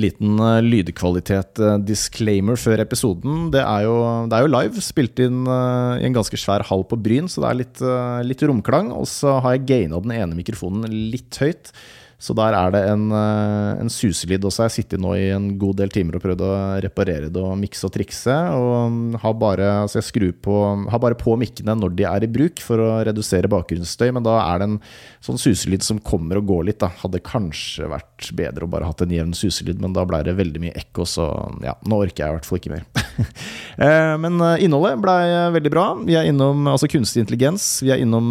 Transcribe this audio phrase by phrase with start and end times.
[0.00, 3.50] Liten uh, lydkvalitet-disclaimer før episoden.
[3.54, 3.96] Det er, jo,
[4.30, 7.44] det er jo, live, spilt inn uh, i en ganske svær hall på Bryn, så
[7.44, 7.84] det er litt,
[8.30, 8.90] litt romklang.
[8.94, 11.70] Og så har jeg gaina den ene mikrofonen litt høyt.
[12.18, 14.44] Så der er det en, eh, en suselyd.
[14.44, 16.52] Og så har jeg sittet nå i en god del timer og prøvd å
[16.84, 18.34] reparere det og mikse og trikse.
[18.54, 20.56] Og har bare, altså jeg på,
[20.90, 24.10] har bare på mikkene når de er i bruk for å redusere bakgrunnsstøy.
[24.14, 24.78] Men da er det en
[25.24, 26.80] sånn suselyd som kommer og går litt.
[26.84, 26.92] Da.
[27.02, 30.62] Hadde kanskje vært bedre å bare hatt en jevn suselyd, men da ble det veldig
[30.62, 31.28] mye ekko, så
[31.64, 32.88] ja, nå orker jeg i hvert fall ikke mer.
[33.74, 35.84] Eh, men eh, innholdet blei veldig bra.
[36.06, 37.64] Vi er innom altså kunstig intelligens.
[37.82, 38.28] Vi er innom,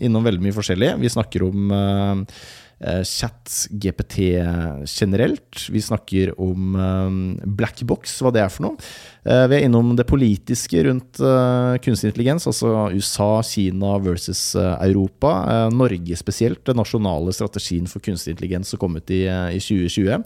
[0.00, 0.94] innom veldig mye forskjellig.
[1.02, 1.74] Vi snakker om
[2.80, 4.18] chat-GPT
[4.86, 5.68] generelt.
[5.68, 8.86] Vi snakker om eh, blackbox, hva det er for noe.
[9.24, 11.20] Eh, vi er innom det politiske rundt
[11.84, 15.34] kunstig intelligens, altså USA, Kina versus Europa.
[15.74, 19.26] Norge spesielt, den nasjonale strategien for kunstig intelligens som kom ut i
[19.60, 20.24] 2020.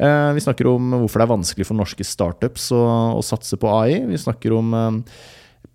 [0.00, 2.80] Vi snakker om hvorfor det er vanskelig for norske startups å,
[3.18, 3.98] å satse på AI.
[4.08, 4.72] Vi snakker om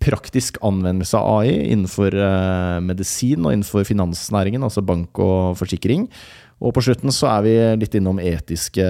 [0.02, 6.06] praktisk anvendelse av AI innenfor uh, medisin og innenfor finansnæringen, altså bank og forsikring.
[6.56, 8.84] Og på slutten så er vi litt innom etiske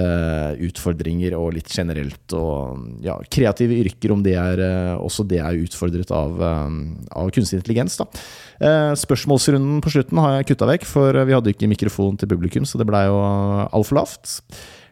[0.63, 2.35] utfordringer og litt generelt.
[2.37, 7.59] Og ja, kreative yrker, om det er uh, også det er utfordret av, av kunstig
[7.59, 7.99] intelligens.
[7.99, 8.07] da.
[8.97, 12.79] Spørsmålsrunden på slutten har jeg kutta vekk, for vi hadde ikke mikrofon til publikum, så
[12.79, 13.19] det blei jo
[13.67, 14.39] altfor lavt.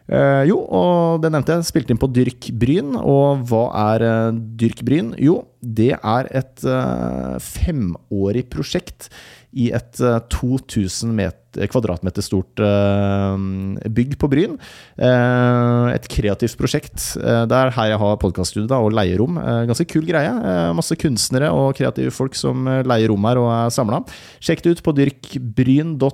[0.06, 1.66] Uh, jo, og det nevnte jeg.
[1.66, 2.94] Spilte inn på Dyrk Bryn.
[3.00, 5.14] Og hva er uh, Dyrk Bryn?
[5.20, 9.10] Jo, det er et uh, femårig prosjekt
[9.56, 14.58] i et 2000 meter, kvadratmeter stort bygg på Bryn.
[15.00, 17.16] et kreativt prosjekt.
[17.16, 19.38] det er her jeg har podkaststudio og leierom.
[19.70, 20.28] ganske kul greie.
[20.76, 24.04] masse kunstnere og kreative folk som leier rom her og er samla.
[24.44, 26.04] Sjekk det ut på dyrkbryn.no.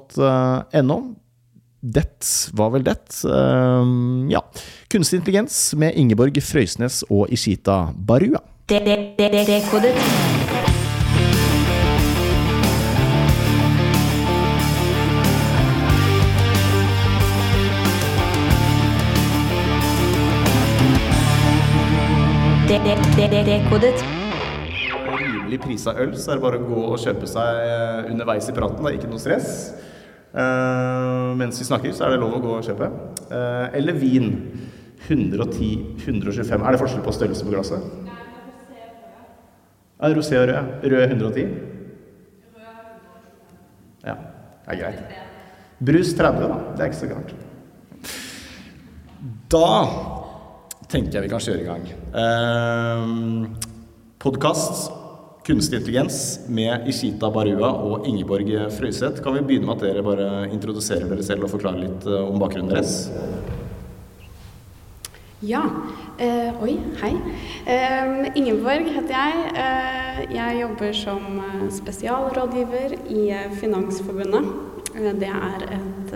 [1.82, 3.24] Det var vel det.
[3.26, 4.38] Um, ja.
[4.88, 8.38] Kunstig intelligens med Ingeborg Frøysnes og Ishita Barua.
[8.70, 9.98] Dekodet.
[23.50, 24.04] Dekodet.
[25.18, 28.54] Rimelig prisa øl, så er det bare å gå og kjøpe seg eh, underveis i
[28.54, 28.78] praten.
[28.78, 29.50] Det er ikke noe stress.
[30.32, 32.86] Uh, mens vi snakker, så er det lov å gå og kjøpe.
[33.28, 34.30] Uh, eller vin.
[35.02, 36.62] 110-125.
[36.62, 37.80] Er det forskjell på størrelse på glasset?
[38.06, 38.14] Nei,
[40.08, 40.64] det er rosé og rød.
[40.92, 41.46] Rød 110?
[44.06, 45.00] Ja, det er greit.
[45.82, 46.56] Brus 30, da.
[46.76, 47.32] Det er ikke så gærent.
[49.52, 49.70] Da
[50.88, 51.84] tenker jeg vi kan kjøre i gang.
[52.14, 53.02] Uh,
[54.22, 54.76] Podkast
[55.46, 59.22] kunstig intelligens med Ishita Barua og Ingeborg Frøyseth.
[59.22, 62.38] Kan vi begynne med at dere bare introduserer dere selv og forklarer litt eh, om
[62.38, 63.08] bakgrunnen deres?
[65.42, 65.64] Ja.
[66.22, 67.10] Eh, oi, hei.
[67.66, 69.40] Eh, Ingeborg heter jeg.
[69.64, 74.46] Eh, jeg jobber som eh, spesialrådgiver i eh, Finansforbundet.
[74.92, 76.10] det er et,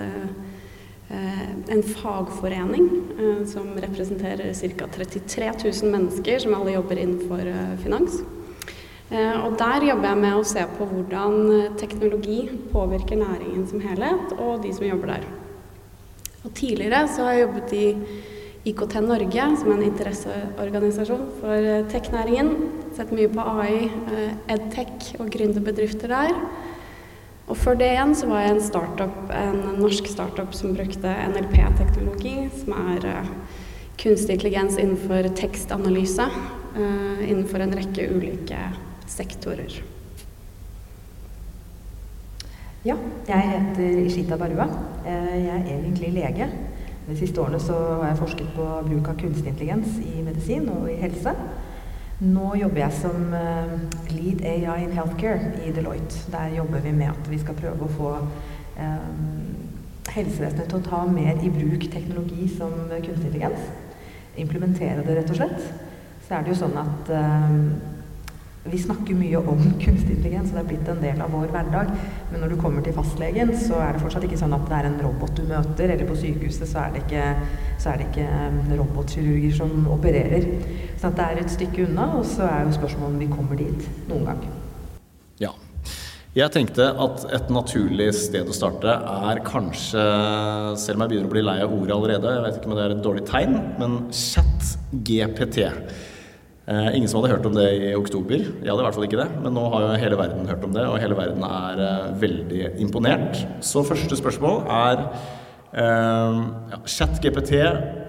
[1.73, 2.89] en fagforening
[3.49, 4.89] som representerer ca.
[4.99, 7.49] 33 000 mennesker som alle jobber innenfor
[7.81, 8.21] finans.
[9.07, 12.41] Eh, og der jobber jeg med å se på hvordan eh, teknologi
[12.73, 15.27] påvirker næringen som helhet, og de som jobber der.
[16.43, 17.85] Og tidligere så har jeg jobbet i
[18.67, 22.51] IKT Norge, som er en interesseorganisasjon for eh, tech-næringen.
[22.97, 23.87] Sett mye på AI,
[24.51, 26.35] edtech og gründerbedrifter der.
[27.47, 32.49] Og før det igjen så var jeg en startup, en norsk startup som brukte NLP-teknologi,
[32.59, 33.07] som er
[34.03, 36.27] kunstig intelligens innenfor tekstanalyse,
[36.75, 38.59] innenfor en rekke ulike
[39.11, 39.83] sektorer.
[42.87, 42.95] Ja,
[43.27, 44.67] jeg heter Ishita Barua.
[45.07, 46.47] Eh, jeg er egentlig lege.
[47.09, 50.95] De siste årene har jeg forsket på bruk av kunstig intelligens i medisin og i
[51.01, 51.33] helse.
[52.21, 53.73] Nå jobber jeg som eh,
[54.13, 56.31] lead AI in healthcare i Deloitte.
[56.31, 58.13] Der jobber vi med at vi skal prøve å få
[58.79, 59.11] eh,
[60.15, 63.67] helsevesenet til å ta mer i bruk teknologi som kunstig intelligens.
[64.39, 65.69] Implementere det, rett og slett.
[66.29, 67.15] Så er det jo sånn at
[68.71, 71.93] vi snakker mye om kunstig intelligens, og det er blitt en del av vår hverdag.
[72.33, 74.91] Men når du kommer til fastlegen, så er det fortsatt ikke sånn at det er
[74.91, 75.93] en robot du møter.
[75.95, 77.27] Eller på sykehuset så er det ikke,
[77.87, 80.49] er det ikke um, robotkirurger som opererer.
[81.01, 84.09] Så det er et stykke unna, og så er jo spørsmålet om vi kommer dit
[84.11, 84.43] noen gang.
[85.43, 85.53] Ja.
[86.37, 90.03] Jeg tenkte at et naturlig sted å starte er kanskje,
[90.77, 92.83] selv om jeg begynner å bli lei av ordet allerede, jeg vet ikke om det
[92.85, 95.65] er et dårlig tegn, men chat-GPT.
[96.67, 98.41] Eh, ingen som hadde hørt om det i oktober.
[98.43, 99.29] Jeg hadde i hvert fall ikke det.
[99.45, 102.63] Men nå har jo hele verden hørt om det, og hele verden er eh, veldig
[102.83, 103.39] imponert.
[103.63, 106.41] Så første spørsmål er eh,
[106.73, 107.55] ja, ChatGPT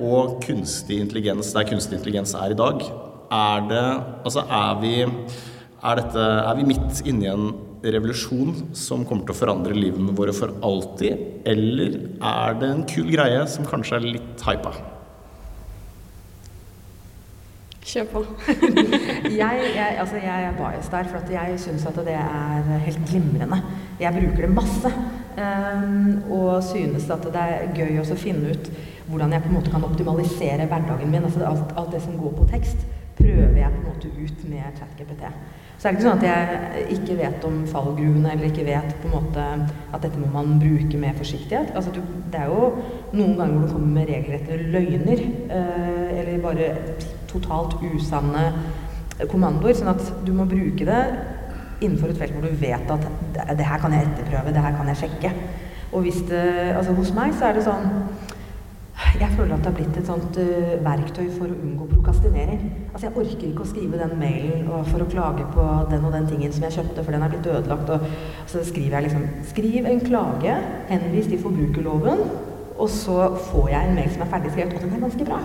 [0.01, 2.81] og kunstig intelligens der kunstig intelligens er i dag,
[3.27, 3.86] er det
[4.25, 7.51] Altså, er vi, er dette, er vi midt inni en
[7.86, 13.12] revolusjon som kommer til å forandre livene våre for alltid, eller er det en kul
[13.13, 14.96] greie som kanskje er litt hypa?
[17.87, 18.21] Kjør på.
[19.41, 23.61] jeg, jeg, altså jeg, er bias der, for jeg syns at det er helt glimrende.
[23.99, 24.91] Jeg bruker det masse.
[25.37, 28.71] Um, og synes at det er gøy å finne ut
[29.07, 31.23] hvordan jeg på en måte kan optimalisere hverdagen min.
[31.23, 32.83] altså alt, alt det som går på tekst,
[33.15, 35.29] prøver jeg på en måte ut med ChatGPT.
[35.77, 39.12] Så er det ikke sånn at jeg ikke vet om fallgruvene, eller ikke vet på
[39.12, 39.44] en måte
[39.94, 41.69] at dette må man bruke med forsiktighet.
[41.77, 42.00] Altså, du,
[42.33, 42.71] det er jo
[43.12, 45.21] noen ganger hvor du kommer med regelrette løgner,
[45.59, 46.71] eh, eller bare
[47.29, 48.47] totalt usanne
[49.29, 49.77] kommandoer.
[49.77, 51.03] Sånn at du må bruke det
[51.77, 54.77] innenfor et felt hvor du vet at det, det her kan jeg etterprøve, det her
[54.80, 55.33] kan jeg sjekke.
[55.91, 57.85] Og hvis det, altså hos meg så er det sånn
[59.19, 62.63] jeg føler at det har blitt et sånt uh, verktøy for å unngå prokastinering.
[62.91, 66.27] Altså Jeg orker ikke å skrive den mailen for å klage på den og den
[66.31, 67.94] tingen som jeg kjøpte, for den er blitt ødelagt.
[67.94, 70.57] Og så skriver jeg liksom Skriv en klage,
[70.89, 72.25] henvis til forbrukerloven,
[72.77, 75.39] og så får jeg en mail som er ferdig skrevet, og den er ganske bra.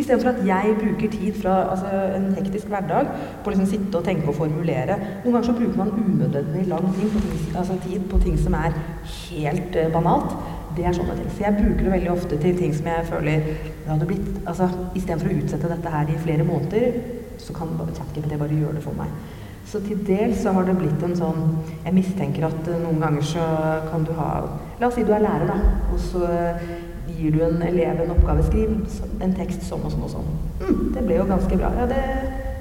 [0.00, 3.08] Istedenfor at jeg bruker tid fra altså, en hektisk hverdag
[3.42, 4.96] på å liksom sitte og tenke og formulere.
[5.24, 8.56] Noen ganger så bruker man unødvendig lang tid på ting, altså tid på ting som
[8.60, 8.76] er
[9.10, 10.36] helt uh, banalt.
[10.80, 11.26] Det er sånne ting.
[11.36, 14.68] Så jeg bruker det veldig ofte til ting som jeg føler det hadde blitt altså
[14.96, 16.96] Istedenfor å utsette dette her i flere måneder,
[17.40, 19.12] så kan ChatGPT bare gjøre det for meg.
[19.68, 21.42] Så til dels så har det blitt en sånn
[21.84, 23.44] Jeg mistenker at uh, noen ganger så
[23.90, 24.30] kan du ha
[24.80, 25.84] La oss si du er lærer, da.
[25.92, 26.24] Og så
[27.10, 28.72] gir du en elev en oppgave, skriv
[29.20, 30.30] en tekst sånn og sånn og sånn.
[30.62, 31.72] Mm, det ble jo ganske bra.
[31.76, 31.98] Ja, det,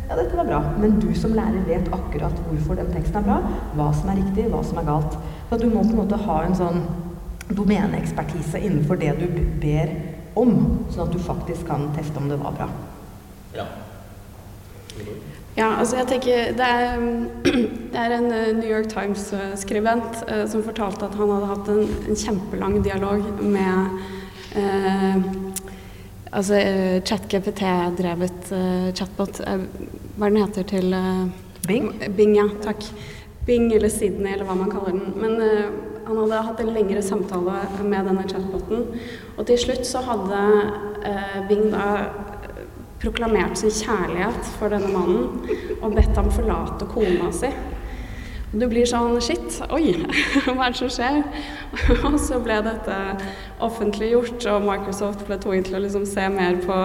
[0.09, 0.59] ja, dette var bra.
[0.81, 3.37] Men du som lærer vet akkurat hvorfor den teksten er bra,
[3.79, 5.15] hva som er riktig, hva som er galt.
[5.47, 6.83] Så du må på en måte ha en sånn
[7.49, 9.27] domeneekspertise innenfor det du
[9.61, 9.93] ber
[10.39, 10.53] om,
[10.93, 12.69] sånn at du faktisk kan teste om det var bra.
[13.57, 13.65] Ja.
[15.57, 16.99] Ja, altså jeg tenker Det er,
[17.93, 21.83] det er en eh, New York Times-skribent eh, som fortalte at han hadde hatt en,
[22.07, 23.99] en kjempelang dialog med
[24.55, 25.17] Eh,
[26.31, 29.41] altså eh, ChatGPT-drevet eh, chatbot.
[29.45, 29.65] Eh,
[30.17, 30.95] hva den heter til
[31.67, 31.91] Bing?
[32.17, 32.47] Bing, ja.
[32.63, 32.83] Takk.
[33.45, 35.13] Bing eller Sydney eller hva man kaller den.
[35.17, 35.37] Men
[36.09, 38.87] han hadde hatt en lengre samtale med denne chatboten.
[39.37, 40.43] Og til slutt så hadde
[41.47, 41.89] Bing da
[42.99, 47.51] proklamert sin kjærlighet for denne mannen og bedt ham forlate kona si.
[48.49, 49.93] Du blir sånn Shit, oi,
[50.55, 51.19] hva er det som skjer?
[52.07, 52.97] og så ble dette
[53.61, 56.77] offentliggjort, og Microsoft ble tvunget til å liksom se mer på,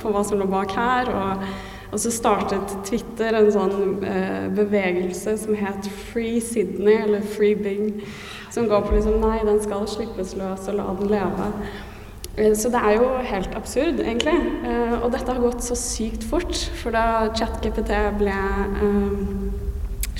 [0.00, 1.10] på, hva som lå bak her.
[1.12, 1.44] Og,
[1.92, 8.00] og så startet Twitter en sånn eh, bevegelse som het Free Sydney, eller Free Bing.
[8.54, 11.50] Som går på liksom Nei, den skal slippes løs, og la den leve.
[12.36, 14.34] Eh, så det er jo helt absurd, egentlig.
[14.66, 16.54] Eh, og dette har gått så sykt fort.
[16.78, 17.90] For da ChatGPT
[18.20, 19.16] ble eh,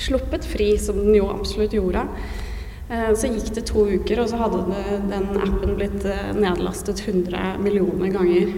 [0.07, 2.07] sluppet fri, som den jo absolutt gjorde.
[2.85, 6.03] Så gikk det to uker, og så hadde det, den appen blitt
[6.37, 8.51] nedlastet 100 millioner ganger.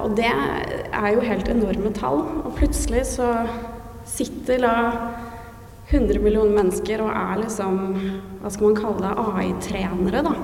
[0.00, 2.22] Og det er jo helt enorme tall.
[2.40, 3.28] Og plutselig så
[4.08, 4.72] sitter da
[5.90, 7.80] 100 millioner mennesker og er liksom
[8.40, 9.26] Hva skal man kalle det?
[9.28, 10.34] AI-trenere, da.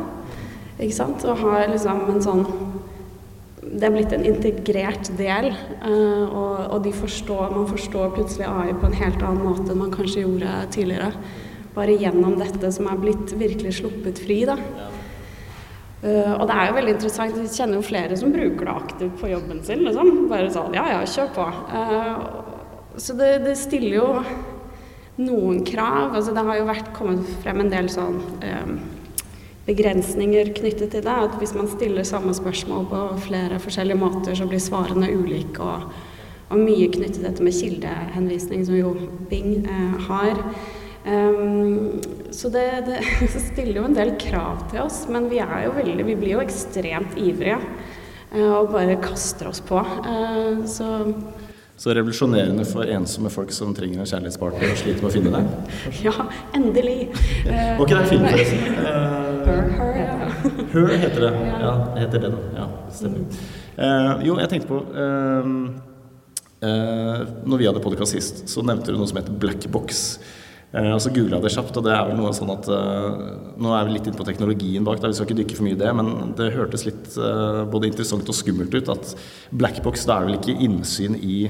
[0.81, 1.25] Ikke sant?
[1.29, 2.47] Og har liksom en sånn
[3.71, 5.53] det er blitt en integrert del,
[5.85, 9.93] uh, og, og forstår, man forstår plutselig AI på en helt annen måte enn man
[9.95, 11.13] kanskje gjorde tidligere.
[11.77, 14.57] Bare gjennom dette som er blitt virkelig sluppet fri, da.
[16.01, 17.37] Uh, og det er jo veldig interessant.
[17.37, 19.85] Vi kjenner jo flere som bruker det aktivt på jobben sin.
[19.87, 20.25] Liksom.
[20.33, 21.47] Bare sånn Ja, ja, kjør på.
[21.71, 24.09] Uh, så det, det, stiller jo
[25.21, 26.15] noen krav.
[26.15, 28.19] Altså det har jo vært kommet frem en del sånn
[29.71, 31.17] begrensninger knyttet til det.
[31.27, 35.63] At hvis man stiller samme spørsmål på flere forskjellige måter, så blir svarene ulike.
[35.63, 35.89] Og,
[36.51, 38.95] og mye knyttet til dette med kildehenvisning, som jo
[39.31, 40.45] Bing eh, har.
[41.01, 42.01] Um,
[42.35, 42.99] så det, det,
[43.53, 47.15] stiller jo en del krav til oss, men vi, jo veldig, vi blir jo ekstremt
[47.17, 49.81] ivrige uh, og bare kaster oss på.
[49.81, 50.91] Uh, så
[51.81, 55.77] så revolusjonerende for ensomme folk som trenger en kjærlighetspartner og sliter med å finne deg.
[56.07, 56.99] Ja, endelig.
[57.47, 58.67] Var ikke det en film, forresten?
[59.47, 60.11] Her, her, ja.
[60.75, 61.31] Her heter det.
[61.61, 62.37] Ja, det heter den.
[62.57, 63.41] Ja, stemmer.
[63.81, 65.47] Uh, jo, jeg tenkte på uh,
[66.61, 70.21] uh, Når vi hadde podkast sist, så nevnte du noe som heter black box.
[70.75, 73.73] Uh, og så googla jeg det kjapt, og det er vel noe sånn at Nå
[73.75, 75.81] er vi litt inne på teknologien bak, der, vi skal ikke dykke for mye i
[75.81, 77.17] det, men det hørtes litt
[77.73, 79.17] både interessant og skummelt ut at
[79.51, 81.43] black box, da er vel ikke innsyn i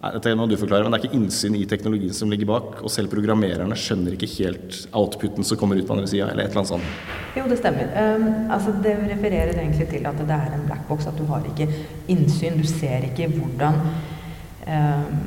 [0.00, 2.92] dette må du forklare, men det er ikke innsyn i teknologien som ligger bak, og
[2.92, 6.62] selv programmererne skjønner ikke helt outputen som kommer ut på andre sida, eller et eller
[6.62, 7.02] annet sånt?
[7.36, 7.90] Jo, det stemmer.
[7.92, 8.24] Um,
[8.56, 11.68] altså det refererer egentlig til at det er en black box, at du har ikke
[12.12, 12.56] innsyn.
[12.56, 13.76] Du ser ikke hvordan
[14.64, 15.20] um,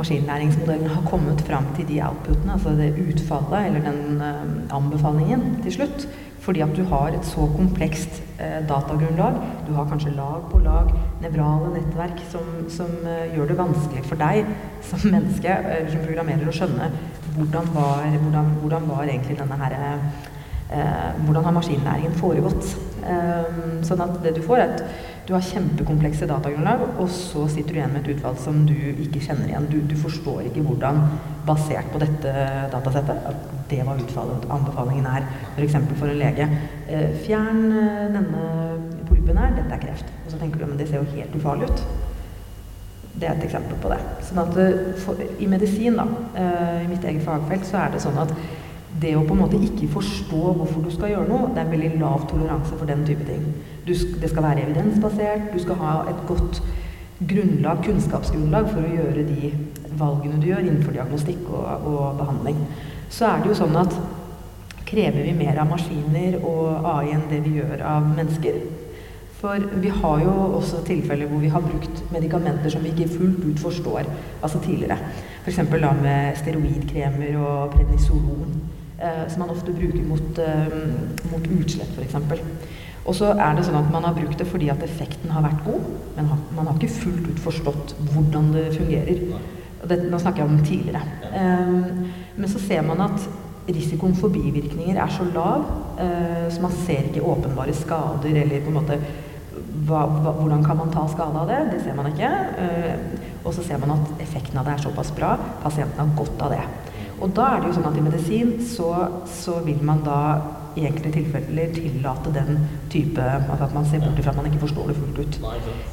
[0.00, 5.82] maskinlæringsmodellen har kommet fram til de outputene, altså det utfallet eller den um, anbefalingen til
[5.82, 6.08] slutt.
[6.44, 9.40] Fordi at du har et så komplekst eh, datagrunnlag.
[9.68, 10.92] Du har kanskje lag på lag
[11.24, 14.48] nevrale nettverk som, som eh, gjør det vanskelig for deg
[14.84, 16.90] som menneske, eh, som programmerer, å skjønne
[17.34, 20.22] hvordan var, hvordan, hvordan var egentlig denne her eh,
[20.74, 22.70] Hvordan har maskinnæringen foregått?
[23.04, 27.72] Um, sånn at det du får, er at du har kjempekomplekse datagrunnlag, og så sitter
[27.72, 29.68] du igjen med et utvalg som du ikke kjenner igjen.
[29.72, 31.00] Du, du forstår ikke hvordan,
[31.48, 32.32] basert på dette
[32.72, 34.44] datasettet, at det var utfallet.
[34.52, 35.78] Anbefalingen er f.eks.
[35.78, 36.48] For, for en lege
[36.88, 38.48] eh, fjern eh, denne
[39.08, 40.12] polypen her, dette er kreft.
[40.26, 41.86] Og så tenker du men det ser jo helt ufarlig ut.
[43.14, 44.00] Det er et eksempel på det.
[44.28, 46.04] Sånn at eh, for, I medisin, da,
[46.84, 48.36] i mitt eget fagfelt, så er det sånn at
[49.02, 51.92] det å på en måte ikke forstå hvorfor du skal gjøre noe, det er veldig
[52.00, 53.42] lav toleranse for den type ting.
[53.84, 56.60] Du, det skal være evidensbasert, du skal ha et godt
[57.24, 59.52] grunnlag, kunnskapsgrunnlag for å gjøre de
[59.98, 62.62] valgene du gjør innenfor diagnostikk og, og behandling.
[63.12, 63.98] Så er det jo sånn at
[64.84, 68.58] krever vi mer av maskiner og AI enn det vi gjør av mennesker?
[69.44, 73.42] For vi har jo også tilfeller hvor vi har brukt medikamenter som vi ikke fullt
[73.44, 74.08] ut forstår,
[74.40, 74.96] altså tidligere.
[75.44, 75.60] F.eks.
[75.68, 78.54] da med steroidkremer og prednisolon
[79.28, 80.74] som man ofte bruker mot, eh,
[81.32, 82.14] mot utslett f.eks.
[83.04, 85.64] Og så er det sånn at man har brukt det fordi at effekten har vært
[85.66, 89.24] god, men man har ikke fullt ut forstått hvordan det fungerer.
[89.84, 91.02] Det, nå snakker jeg om tidligere.
[91.34, 92.06] Um,
[92.38, 93.26] men så ser man at
[93.68, 95.66] risikoen for bivirkninger er så lav,
[96.52, 98.96] så man ser ikke åpenbare skader eller på en måte
[99.86, 101.60] hva, hva, hvordan kan man ta skade av det?
[101.70, 102.30] Det ser man ikke.
[102.58, 105.36] Uh, og så ser man at effekten av det er såpass bra.
[105.62, 106.64] Pasienten har godt av det.
[107.20, 108.90] Og da er det jo sånn at i medisin så,
[109.30, 110.20] så vil man da
[110.74, 112.56] i enkelte tilfeller tillate den
[112.90, 115.40] type altså At man ser bort ifra at man ikke forstår det fullt ut.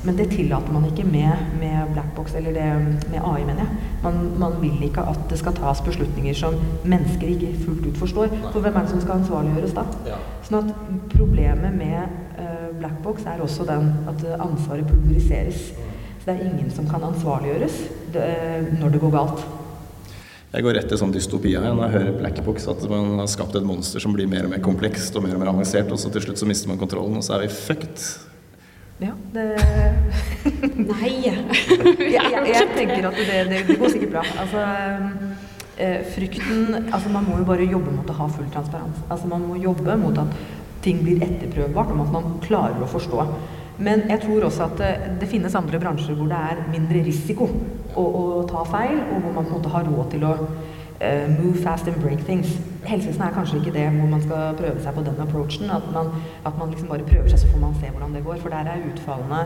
[0.03, 3.67] Men det tillater man ikke med, med blackbox, eller det, med AI, mener jeg.
[4.03, 8.27] Man, man, vil ikke at det skal tas beslutninger som mennesker ikke fullt ut forstår.
[8.51, 9.85] For hvem er det som skal ansvarliggjøres da?
[10.47, 10.73] Sånn at
[11.13, 15.71] problemet med uh, blackbox er også den at ansvaret pulveriseres.
[16.21, 17.81] Så det er ingen som kan ansvarliggjøres
[18.13, 18.29] det,
[18.79, 19.45] når det går galt.
[20.51, 23.55] Jeg går rett til sånn dystopia når jeg hører Black Box, at man har skapt
[23.55, 26.12] et monster som blir mer og mer komplekst og mer og mer avansert, og så
[26.12, 28.03] til slutt så mister man kontrollen, og så er vi fucked.
[29.01, 29.46] Ja, det
[30.91, 31.13] Nei.
[31.24, 31.38] jeg,
[32.12, 34.25] jeg, jeg, tenker at det, det, det, går sikkert bra.
[34.43, 34.65] Altså,
[35.79, 39.00] eh, frykten Altså, man må jo bare jobbe mot å ha full transparens.
[39.08, 40.36] Altså, man må jobbe mot at
[40.84, 43.24] ting blir etterprøvbart, og at man klarer å forstå.
[43.81, 47.47] Men jeg tror også at det, det, finnes andre bransjer hvor det er mindre risiko
[47.95, 51.27] å, å, ta feil, og hvor man på en måte har råd til å uh,
[51.33, 52.53] move fast and break things.
[52.85, 55.73] Helsevesenet er kanskje ikke det hvor man skal prøve seg på den approachen.
[55.73, 56.11] At man,
[56.45, 58.41] at man liksom bare prøver seg, så får man se hvordan det går.
[58.43, 59.45] For der er utfallene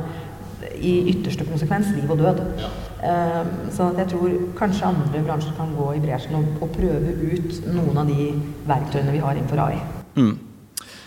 [0.75, 2.42] i ytterste konsekvens liv og død.
[2.60, 2.74] Ja.
[3.06, 7.63] Uh, så jeg tror kanskje andre bransjer kan gå i bresjen og, og, prøve ut
[7.75, 8.30] noen av de
[8.68, 9.80] verktøyene vi har innenfor AI.
[10.15, 10.36] Mm.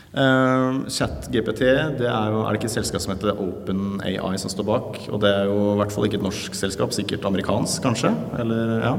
[0.09, 1.67] Uh, ChatGPT
[1.99, 5.03] det er jo er det ikke et selskap som heter OpenAI som står bak.
[5.13, 8.15] Og det er jo i hvert fall ikke et norsk selskap, sikkert amerikansk kanskje.
[8.41, 8.95] Eller, ja.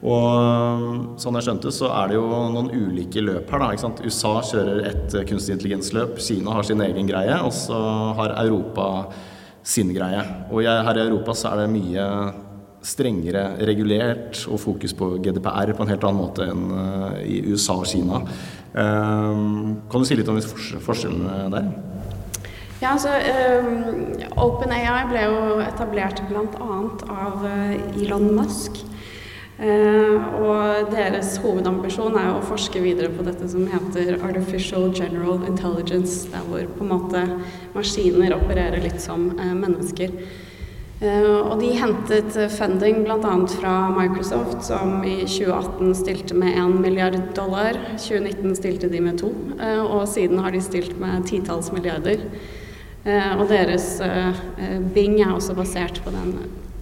[0.00, 3.60] Og sånn jeg skjønte, så er det jo noen ulike løp her.
[3.60, 4.04] da, ikke sant?
[4.04, 7.80] USA kjører et kunstig intelligens-løp, Kina har sin egen greie, og så
[8.16, 9.10] har Europa
[9.62, 10.22] sin greie.
[10.48, 12.06] Og jeg, her i Europa så er det mye
[12.80, 17.76] strengere regulert og fokus på GDPR på en helt annen måte enn uh, i USA
[17.82, 18.22] og Kina.
[18.70, 21.70] Uh, kan du si litt om forskjellene der?
[22.80, 26.78] Ja, altså um, OpenAI ble jo etablert bl.a.
[27.12, 27.44] av
[27.98, 28.80] Elon Musk.
[29.60, 35.42] Uh, og deres hovedambisjon er jo å forske videre på dette som heter artificial general
[35.44, 37.24] intelligence, der hvor på en måte
[37.74, 40.14] maskiner opererer litt som uh, mennesker.
[41.00, 43.34] Uh, og de hentet funding bl.a.
[43.54, 47.78] fra Microsoft, som i 2018 stilte med 1 milliard dollar.
[47.96, 49.32] 2019 stilte de med to,
[49.86, 52.26] og siden har de stilt med titalls milliarder.
[53.38, 54.02] og deres
[54.94, 56.34] Bing er også basert på den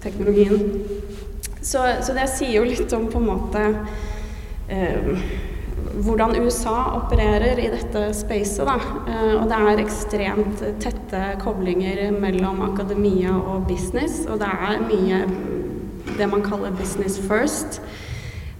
[0.02, 0.82] teknologien.
[1.60, 3.62] Så, så, det sier jo litt om på en måte
[4.70, 5.08] eh,
[6.04, 8.66] hvordan USA opererer i dette spacet.
[8.68, 8.76] Da.
[9.08, 14.22] Eh, og det er ekstremt tette koblinger mellom akademia og business.
[14.28, 15.22] Og det er mye
[16.18, 17.80] det man kaller business first.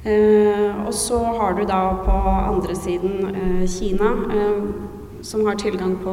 [0.04, 2.18] Eh, og så har du da på
[2.52, 4.14] andre siden eh, Kina.
[5.22, 6.12] Som har tilgang på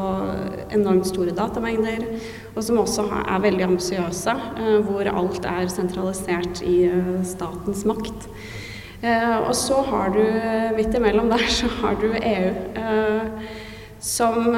[0.73, 2.01] enormt store datamengder,
[2.55, 4.33] og som også er veldig ambisiøse,
[4.87, 6.89] hvor alt er sentralisert i
[7.21, 8.25] statens makt.
[9.05, 10.21] Og så har du
[10.77, 12.53] midt imellom der så har du EU,
[14.01, 14.55] som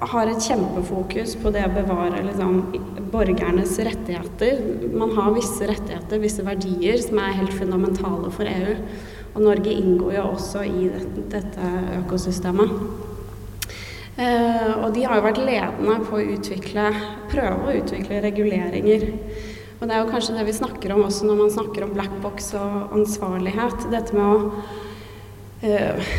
[0.00, 2.58] har et kjempefokus på det å bevare liksom,
[3.12, 4.60] borgernes rettigheter.
[4.92, 8.76] Man har visse rettigheter, visse verdier, som er helt fundamentale for EU.
[9.36, 10.88] Og Norge inngår jo også i
[11.32, 12.72] dette økosystemet.
[14.16, 16.88] Eh, og de har jo vært ledende på å utvikle,
[17.28, 19.10] prøve å utvikle reguleringer.
[19.76, 22.14] Og det er jo kanskje det vi snakker om også når man snakker om black
[22.22, 23.88] box og ansvarlighet.
[23.92, 24.38] Dette med å
[25.68, 26.12] eh,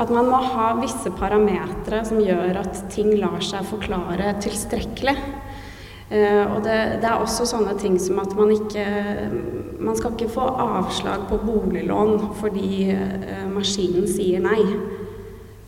[0.00, 5.16] At man må ha visse parametere som gjør at ting lar seg forklare tilstrekkelig.
[6.10, 8.82] Uh, og det, det, er også sånne ting som at man ikke
[9.78, 14.58] Man skal ikke få avslag på boliglån fordi uh, maskinen sier nei.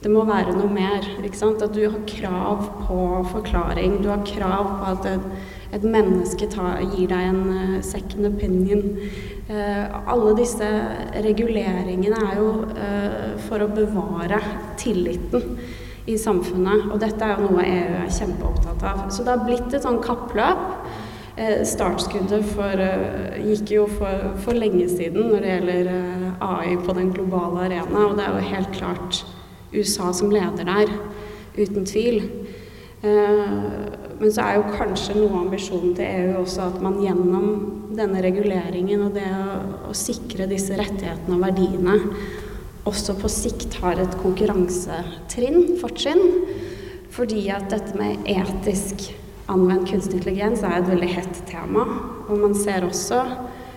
[0.03, 1.07] Det må være noe mer.
[1.23, 1.63] ikke sant?
[1.63, 2.99] At du har krav på
[3.31, 4.01] forklaring.
[4.03, 5.29] Du har krav på at et,
[5.73, 8.83] et menneske ta, gir deg en uh, second opinion.
[9.53, 10.67] alle disse
[11.25, 12.47] reguleringene er jo
[13.43, 14.39] for å bevare
[14.81, 15.59] tilliten
[16.09, 16.87] i samfunnet.
[16.89, 19.03] Og dette er jo noe EU er kjempeopptatt av.
[19.13, 20.63] Så det har blitt et sånn kappløp.
[21.37, 26.75] Eh, startskuddet for, eh, gikk jo for, for, lenge siden når det gjelder eh, AI
[26.77, 29.23] på den globale arena, og det er jo helt klart
[29.73, 30.93] USA som leder der,
[31.57, 32.21] uten tvil.
[34.23, 37.47] Men så er jo kanskje noe av ambisjonen til EU også at man gjennom
[37.99, 39.57] denne reguleringen og det å,
[39.91, 41.97] å sikre disse rettighetene og verdiene
[42.87, 46.23] også på sikt har et konkurransetrinn, fortrinn.
[47.13, 49.11] Fordi at dette med etisk
[49.53, 51.85] anvendt kunstig intelligens er et veldig hett tema.
[52.29, 53.25] Og man ser også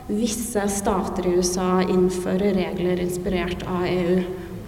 [0.08, 4.22] visse stater i USA innføre regler inspirert av EU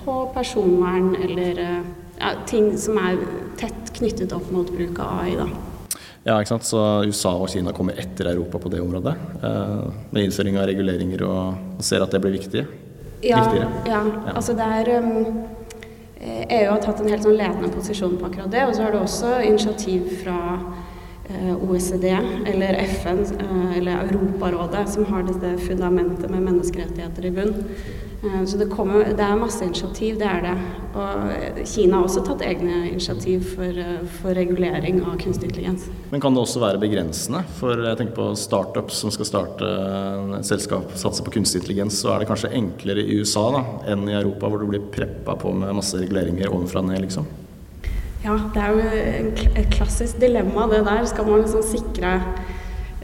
[0.03, 3.21] på personvern eller ja, ting som er
[3.61, 5.37] tett knyttet opp mot bruk av AI.
[5.37, 5.66] da.
[6.27, 6.65] Ja, ikke sant?
[6.67, 9.13] Så USA og Kina kommer etter Europa på det området.
[9.47, 12.65] Eh, med innføring av reguleringer og ser at det blir viktig
[13.21, 13.69] ja, viktigere?
[13.87, 14.01] Ja,
[14.33, 15.37] altså det er um,
[16.19, 18.65] EU har tatt en helt sånn ledende posisjon på akkurat det.
[18.67, 25.07] Og så har det også initiativ fra uh, OECD eller FN uh, eller Europarådet som
[25.13, 27.55] har dette fundamentet med menneskerettigheter i bunn.
[28.27, 30.53] Eh, så det, kommer, det, er masse initiativ, det er det.
[30.97, 35.87] Og Kina har også tatt egne initiativ for, eh, for, regulering av kunstig intelligens.
[36.11, 37.43] Men kan det også være begrensende?
[37.59, 39.71] For jeg tenker på startups som skal starte
[40.39, 44.07] et selskap, satse på kunstig intelligens, så er det kanskje enklere i USA da, enn
[44.09, 47.27] i Europa, hvor du blir preppa på med masse reguleringer ovenfra og ned, liksom?
[48.25, 51.05] Ja, det er jo et klassisk dilemma, det der.
[51.07, 52.17] Skal man liksom sikre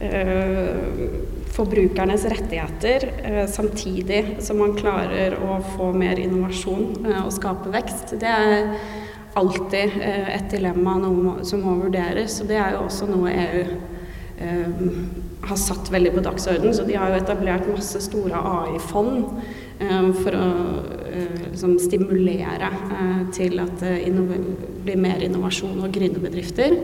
[0.01, 7.73] øh, forbrukernes rettigheter, eh, samtidig som man klarer å få mer innovasjon eh, og skape
[7.73, 8.15] vekst.
[8.21, 8.71] Det er
[9.37, 10.97] alltid eh, et dilemma
[11.45, 13.65] som må vurderes, og det er jo også noe EU
[15.43, 16.73] har satt veldig på dagsordenen.
[16.75, 19.29] Så de har jo etablert masse store AI-fond
[20.17, 20.47] for å
[21.45, 22.71] liksom stimulere
[23.35, 24.09] til at det
[24.83, 26.75] blir mer innovasjon og gründerbedrifter.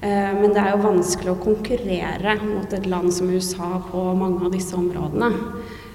[0.00, 4.46] Eh, men det er jo vanskelig å konkurrere mot et land som USA på mange
[4.46, 5.28] av disse områdene.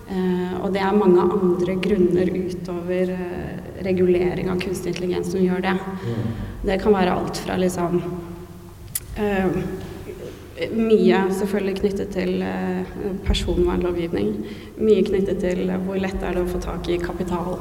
[0.06, 3.56] Eh, og det er mange andre grunner utover eh,
[3.88, 5.74] regulering av kunstig intelligens som gjør det.
[6.66, 8.02] Det kan være alt fra liksom
[10.76, 12.44] Mye selvfølgelig knyttet til
[13.24, 14.30] personvernlovgivning.
[14.80, 17.58] Mye knyttet til hvor lett er det å få tak i kapital.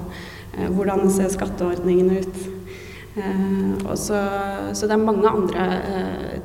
[0.75, 2.41] Hvordan ser skatteordningene ut.
[3.95, 4.19] Så,
[4.75, 5.67] så, det er mange andre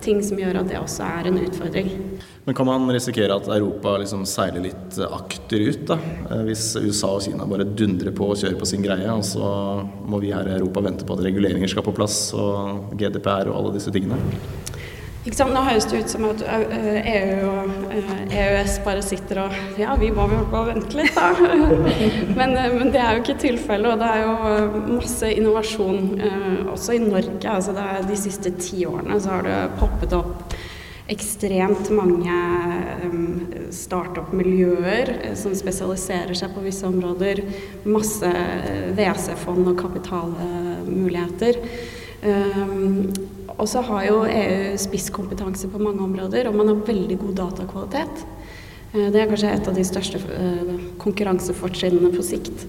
[0.04, 1.90] ting som gjør at det også er en utfordring.
[2.46, 6.00] Men kan man risikere at Europa liksom seiler litt akterut, da?
[6.30, 9.52] Uh, hvis USA og Kina bare dundrer på og kjører på sin greie, og så
[10.10, 13.60] må vi her i Europa vente på at reguleringer skal på plass, og GDPR og
[13.60, 14.18] alle disse tingene?
[15.28, 17.90] Nå høres det ut som at EU og
[18.32, 21.34] EØS bare sitter og Ja, vi må vel bare vente litt, da.
[22.40, 23.92] men, men, det er jo ikke tilfellet.
[23.92, 26.22] Og det er jo masse innovasjon
[26.72, 27.52] også i Norge.
[27.52, 30.56] Altså er, de siste ti årene så har det poppet opp
[31.10, 32.36] ekstremt mange
[33.76, 37.42] startup-miljøer som spesialiserer seg på visse områder.
[37.90, 38.30] Masse
[38.96, 41.60] WC-fond og kapitalmuligheter.
[43.60, 48.24] Og så har jo EU spisskompetanse på mange områder, og man har veldig god datakvalitet.
[48.94, 52.66] Eh, det er kanskje et av de største eh, konkurransefortrinnene på sikt.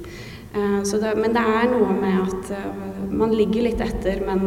[0.50, 2.52] Eh, det, men det er noe med at
[3.10, 4.44] man ligger litt etter, men,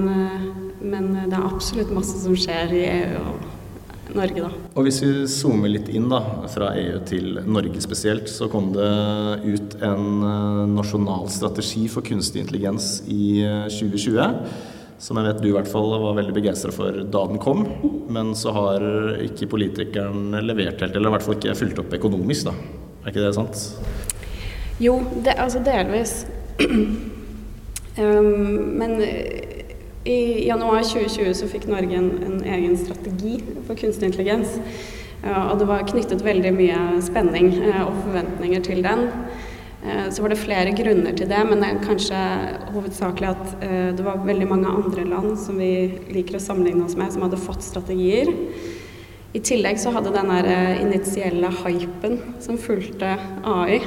[0.84, 3.18] men, det er absolutt masse som skjer i EU.
[3.24, 3.50] og
[4.14, 4.50] Norge, da.
[4.78, 6.20] Og hvis vi zoomer litt inn da,
[6.52, 8.90] fra EU til Norge spesielt, så kom det
[9.42, 10.20] ut en
[10.76, 14.44] nasjonal strategi for kunstig intelligens i 2020.
[14.94, 17.66] Eh, som jeg vet du i hvert fall var veldig begeistra for da den kom.
[18.10, 18.84] Men så har
[19.24, 22.54] ikke politikeren levert helt, eller i hvert fall ikke fulgt opp økonomisk, da.
[23.04, 23.64] Er ikke det sant?
[24.82, 26.26] Jo, det, altså delvis.
[27.98, 28.98] um, men
[30.04, 34.58] i januar 2020 så fikk Norge en, en egen strategi for kunstig intelligens.
[35.24, 39.06] Og det var knyttet veldig mye spenning uh, og forventninger til den.
[39.84, 42.20] Uh, så var det flere grunner til det, men det er kanskje
[42.76, 43.56] hovedsakelig at
[43.98, 45.74] det var veldig mange andre land som vi
[46.14, 48.32] liker å sammenligne oss med, som hadde fått strategier.
[49.34, 53.16] I tillegg så hadde den der initielle hypen som fulgte
[53.50, 53.80] AI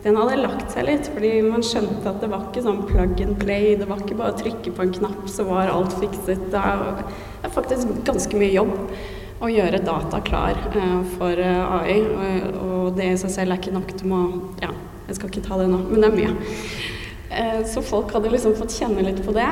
[0.00, 3.36] den hadde lagt seg litt, fordi man skjønte at det var ikke sånn plug and
[3.42, 3.74] play.
[3.76, 6.46] Det var ikke bare å trykke på en knapp, så var alt fikset.
[6.52, 8.72] Det er faktisk ganske mye jobb
[9.40, 11.98] å gjøre data klar uh, for uh, AI.
[12.60, 14.22] Og, det i seg selv er ikke nok til å
[14.62, 14.72] Ja,
[15.08, 16.56] jeg skal ikke ta det nå, men det er mye.
[17.30, 19.48] Uh, så folk hadde liksom fått kjenne litt på det.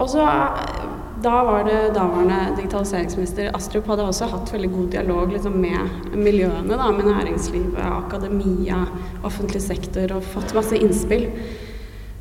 [0.00, 0.24] Og så
[1.20, 6.78] da var det daværende digitaliseringsminister Astrup hadde også hatt veldig god dialog liksom, med miljøene,
[6.80, 8.86] da, med næringslivet, akademia,
[9.28, 11.28] offentlig sektor, og fått masse innspill.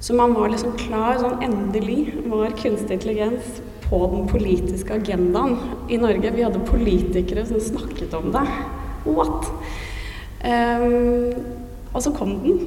[0.04, 5.58] Så man var liksom klar, sånn endelig var kunstig intelligens på den politiske agendaen
[5.90, 6.32] i Norge.
[6.36, 8.46] Vi hadde politikere som snakket om det.
[9.08, 9.50] What?
[10.46, 11.34] Um,
[11.90, 12.60] og så kom den.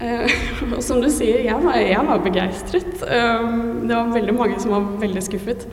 [0.00, 0.26] Uh,
[0.76, 2.92] og som du sier, jeg var, jeg var begeistret.
[3.04, 5.68] Um, det var veldig mange som var veldig skuffet.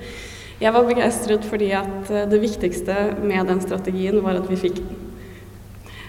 [0.58, 4.82] Jeg var begeistret fordi at uh, det viktigste med den strategien var at vi fikk
[4.82, 5.04] den.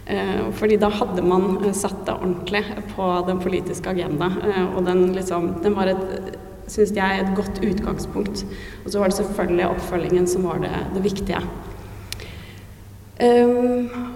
[0.09, 2.65] Uh, fordi da hadde man satt det ordentlig
[2.97, 4.33] på den politiske agenda.
[4.75, 6.38] og den, liksom, den var et
[6.69, 8.45] syns jeg, er et godt utgangspunkt.
[8.85, 11.43] Og så var det selvfølgelig oppfølgingen som var det, det viktige.
[13.19, 14.15] Um,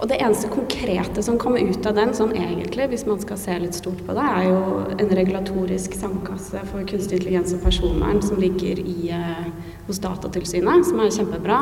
[0.00, 3.56] og det eneste konkrete som kommer ut av den, sånn egentlig, hvis man skal se
[3.60, 4.60] litt stort på det, er jo
[4.96, 9.50] en regulatorisk sandkasse for kunstig intelligens og personvern som ligger i, eh,
[9.86, 11.60] hos Datatilsynet, som er kjempebra.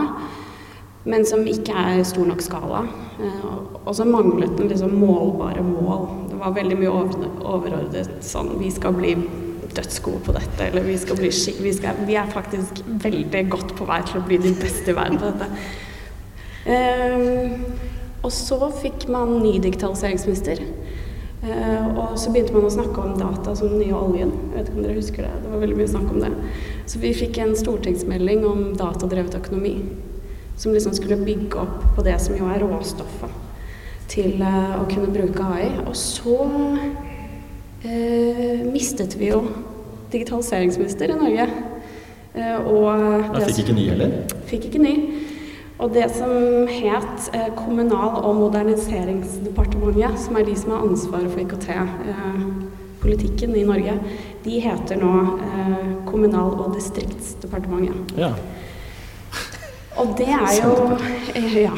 [1.05, 2.87] Men som ikke er stor nok skala.
[3.19, 3.51] Eh,
[3.85, 6.09] og så manglet den liksom målbare mål.
[6.31, 6.95] Det var veldig mye
[7.43, 9.17] overordnet sånn Vi skal bli
[9.79, 11.31] dødsgode på dette, eller vi skal bli
[11.63, 12.73] vi, skal, vi er faktisk
[13.07, 15.47] veldig godt på vei til å bli de beste i verden på dette.
[16.69, 17.65] Um,
[18.27, 20.57] og så fikk man ny digitaliseringsminister.
[21.39, 24.33] Uh, og så begynte man å snakke om data som den nye oljen.
[24.51, 25.35] Jeg vet ikke om dere husker det?
[25.45, 26.33] Det var veldig mye snakk om det.
[26.91, 29.77] Så vi fikk en stortingsmelding om datadrevet økonomi.
[30.59, 33.33] Som liksom skulle bygge opp på det som jo er råstoffet
[34.11, 35.69] til uh, å kunne bruke AI.
[35.87, 36.49] Og så uh,
[38.67, 39.41] mistet vi jo
[40.13, 41.49] digitaliseringsminister i Norge.
[42.67, 44.13] og det fikk ikke ny heller?
[44.47, 44.95] Fikk ikke ny.
[45.79, 51.41] Og det som het eh, Kommunal- og moderniseringsdepartementet, som er de som har ansvaret for
[51.45, 54.01] IKT-politikken eh, i Norge,
[54.45, 58.19] de heter nå eh, Kommunal- og distriktsdepartementet.
[58.19, 58.33] Ja.
[59.99, 60.73] Og det er jo
[61.35, 61.75] eh, Ja.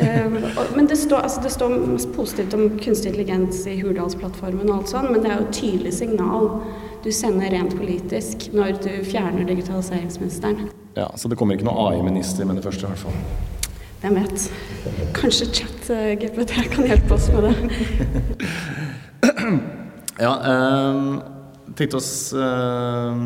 [0.00, 0.30] Eh,
[0.76, 1.74] men det står, altså det står,
[2.14, 5.94] positivt om kunstig intelligens i Hurdalsplattformen og alt sånt, men det er jo et tydelig
[5.94, 6.50] signal
[7.04, 10.70] du sender rent politisk når du fjerner digitaliseringsministeren.
[10.96, 13.12] Ja, Så det kommer ikke noe AI-minister med det første, i hvert fall.
[14.00, 14.46] Hvem vet.
[15.16, 17.54] Kanskje chat-GPT kan hjelpe oss med det.
[20.26, 21.39] ja, eh,
[21.78, 23.20] tenkte oss eh,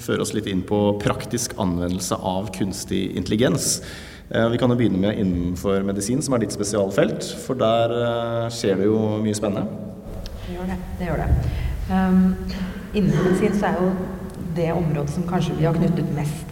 [0.00, 3.80] føre oss litt inn på praktisk anvendelse av kunstig intelligens.
[4.30, 7.26] Eh, vi kan jo begynne med innenfor medisin, som er ditt spesialfelt.
[7.44, 9.66] For der eh, skjer det jo mye spennende.
[10.46, 10.78] Det gjør det.
[10.98, 11.58] det, gjør det.
[11.90, 12.22] Um,
[12.94, 13.90] innenfor medisin så er jo
[14.56, 16.46] det området som kanskje vi har knyttet mest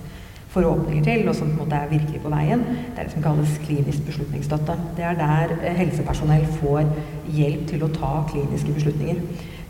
[0.48, 3.22] forhåpninger til, og som på en måte er virkelig på veien, det er det som
[3.22, 4.74] kalles klinisk beslutningsstøtte.
[4.96, 6.88] Det er der eh, helsepersonell får
[7.36, 9.22] hjelp til å ta kliniske beslutninger.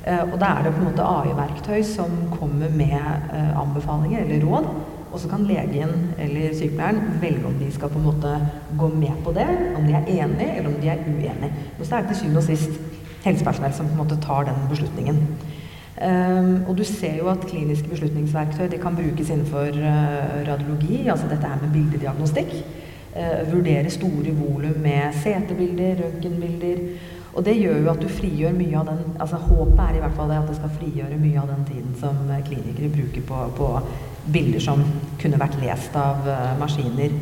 [0.08, 4.46] Eh, og da er det på en måte AI-verktøy som kommer med eh, anbefalinger eller
[4.46, 4.70] råd.
[5.12, 8.32] Og så kan legen eller sykepleieren velge om de skal på en måte
[8.78, 11.52] gå med på det, om de er enig eller om de er uenig.
[11.78, 12.80] Og så er det til syvende og sist
[13.24, 15.22] helsepersonell som på en måte tar den beslutningen.
[15.98, 21.48] Um, og du ser jo at kliniske beslutningsverktøy kan brukes innenfor uh, radiologi, altså dette
[21.48, 22.52] her med bildediagnostikk.
[23.16, 26.84] Uh, vurdere store volum med CT-bilder, røntgenbilder.
[27.34, 30.16] Og det gjør jo at du frigjør mye av den altså Håpet er i hvert
[30.16, 33.42] fall det at det skal frigjøre mye av den tiden som uh, klinikere bruker på,
[33.58, 33.72] på,
[34.28, 34.82] bilder som
[35.20, 36.26] kunne vært lest av
[36.60, 37.14] maskiner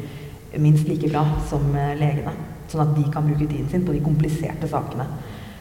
[0.59, 1.69] minst like bra som
[2.01, 2.33] legene.
[2.67, 5.07] Sånn at de kan bruke tiden sin på de kompliserte sakene.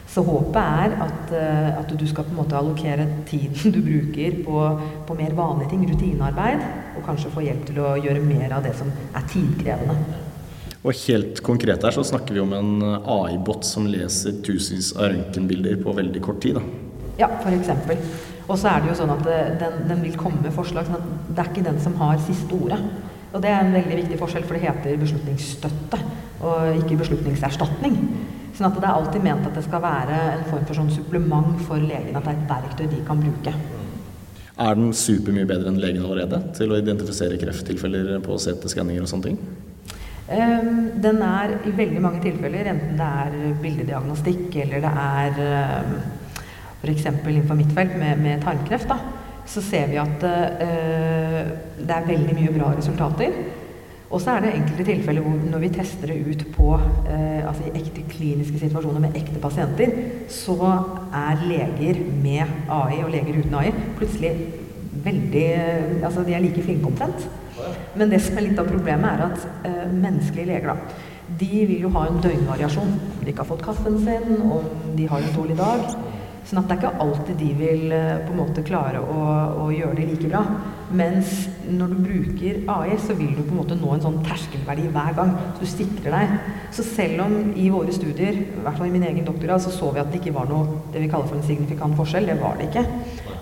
[0.06, 4.38] Så håpet er at, eh, at, du skal på en måte allokere tiden du bruker
[4.44, 4.60] på,
[5.06, 6.62] på, mer vanlige ting, rutinearbeid,
[6.96, 10.25] og kanskje få hjelp til å gjøre mer av det som er tidkrevende.
[10.84, 15.80] Og helt konkret her så snakker vi om en AI-bot som leser tusenvis av røntgenbilder
[15.82, 16.60] på veldig kort tid.
[16.60, 16.62] da.
[17.22, 17.70] Ja, f.eks.
[18.46, 20.86] Og så er det jo sånn at eh, den, den, vil komme med forslag.
[20.86, 22.78] sånn at Det er ikke den som har siste ordet.
[23.32, 25.98] Og det er en veldig viktig forskjell, for det heter beslutningsstøtte
[26.46, 27.96] og ikke beslutningserstatning.
[28.56, 31.58] Sånn at det er alltid ment at det skal være en form for sånn supplement
[31.66, 32.14] for legen.
[32.16, 33.52] At det er et verktøy de kan bruke.
[34.56, 39.32] Er den supermye bedre enn legen allerede til å identifisere krefttilfeller på CT-skanninger og sånne
[39.32, 39.40] ting?
[40.26, 45.36] Um, den er i veldig mange tilfeller, enten det er bildediagnostikk eller det er
[46.80, 47.04] f.eks.
[47.06, 48.98] innenfor mitt felt med, med tarmkreft, da,
[49.46, 51.38] så ser vi at uh,
[51.78, 53.38] det er veldig mye bra resultater.
[54.06, 56.68] Og så er det enkelte tilfeller hvor når vi tester det ut på
[57.10, 59.90] eh, altså i ekte kliniske situasjoner med ekte pasienter,
[60.30, 60.54] så
[61.10, 64.30] er leger med AI og leger uten AI plutselig
[65.06, 65.48] veldig
[66.06, 67.26] Altså de er like flinke omtrent.
[67.94, 71.86] Men det som er litt av problemet, er at eh, menneskelige leger, da, de vil
[71.86, 72.92] jo ha en døgnvariasjon.
[73.16, 75.88] Om de ikke har fått kaffen sin, om de har en dårlig dag.
[76.46, 79.22] Sånn at det er ikke alltid de vil eh, på en måte klare å,
[79.64, 80.44] å gjøre det like bra.
[80.94, 81.32] Mens
[81.66, 85.16] når du bruker AI, så vil du på en måte nå en sånn terskelverdi hver
[85.16, 85.32] gang.
[85.56, 86.36] Så du sikrer deg.
[86.76, 89.90] Så selv om i våre studier, i hvert fall i min egen doktorgrad, så så
[89.90, 92.30] vi at det ikke var noe det vi kaller for en signifikant forskjell.
[92.30, 92.86] Det var det ikke.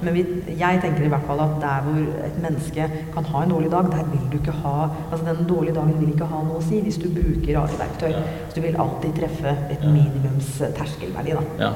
[0.03, 0.25] Men vi,
[0.59, 3.91] jeg tenker i hvert fall at der hvor et menneske kan ha en dårlig dag,
[3.93, 6.81] der vil du ikke ha Altså den dårlige dagen vil ikke ha noe å si
[6.85, 8.15] hvis du bruker rare verktøy.
[8.49, 11.45] Så du vil alltid treffe et minimumsterskelverdi, da.
[11.61, 11.75] Ja.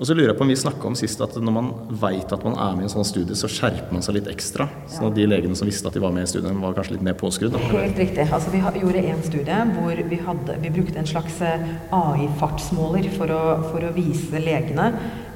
[0.00, 1.70] Og så lurer jeg på om Vi snakka om sist at når man
[2.02, 4.68] veit at man er med i en sånn studie, så skjerper man seg litt ekstra.
[4.92, 7.06] Sånn at de legene som visste at de var med i studien, var kanskje litt
[7.06, 7.56] mer påskrudd?
[7.72, 8.26] Helt riktig.
[8.26, 13.32] Altså, vi gjorde en studie hvor vi, hadde, vi brukte en slags eh, AI-fartsmåler for,
[13.70, 14.90] for, å vise legene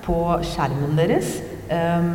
[0.04, 0.18] på
[0.52, 1.38] skjermen deres.
[1.70, 2.14] Um,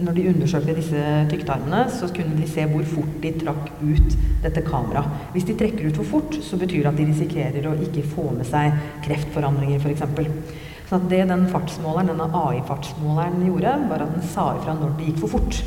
[0.00, 4.62] når de undersøkte disse tykktarmene, så kunne de se hvor fort de trakk ut dette
[4.64, 5.26] kameraet.
[5.34, 8.30] Hvis de trekker ut for fort, så betyr det at de risikerer å ikke få
[8.36, 10.56] med seg kreftforandringer, f.eks.
[10.88, 15.20] Så det den fartsmåleren, denne AI-fartsmåleren gjorde, var at den sa ifra når det gikk
[15.22, 15.60] for fort.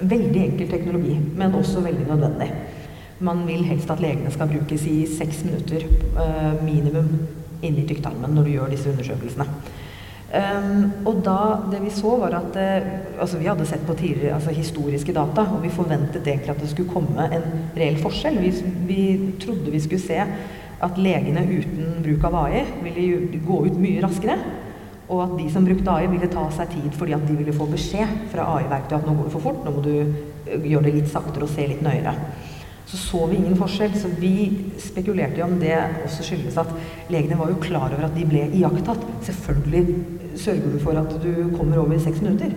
[0.00, 2.50] Veldig enkel teknologi, men også veldig nødvendig.
[3.26, 5.86] Man vil helst at legene skal brukes i seks minutter
[6.18, 7.12] uh, minimum
[7.64, 9.46] inni tykktarmen når du gjør disse undersøkelsene.
[10.36, 11.38] Um, og da,
[11.70, 12.88] det vi så var at uh,
[13.22, 16.68] altså Vi hadde sett på tidligere, altså historiske data, og vi forventet egentlig at det
[16.72, 17.46] skulle komme en
[17.76, 18.36] reell forskjell.
[18.42, 18.52] Vi,
[18.88, 19.02] vi
[19.40, 20.18] trodde vi skulle se
[20.76, 24.36] at legene uten bruk av AI ville gå ut mye raskere.
[25.06, 27.68] Og at de som brukte AI, ville ta seg tid fordi at de ville få
[27.70, 30.94] beskjed fra AI-verktøyet at nå går det for fort, nå må du eh, gjøre det
[30.98, 32.16] litt saktere og se litt nøyere.
[32.86, 34.34] Så så vi ingen forskjell, så vi
[34.82, 35.74] spekulerte jo om det
[36.06, 36.70] også skyldes at
[37.10, 39.02] legene var jo klar over at de ble iakttatt.
[39.26, 39.96] Selvfølgelig
[40.40, 42.54] sørger du for at du kommer over i seks minutter.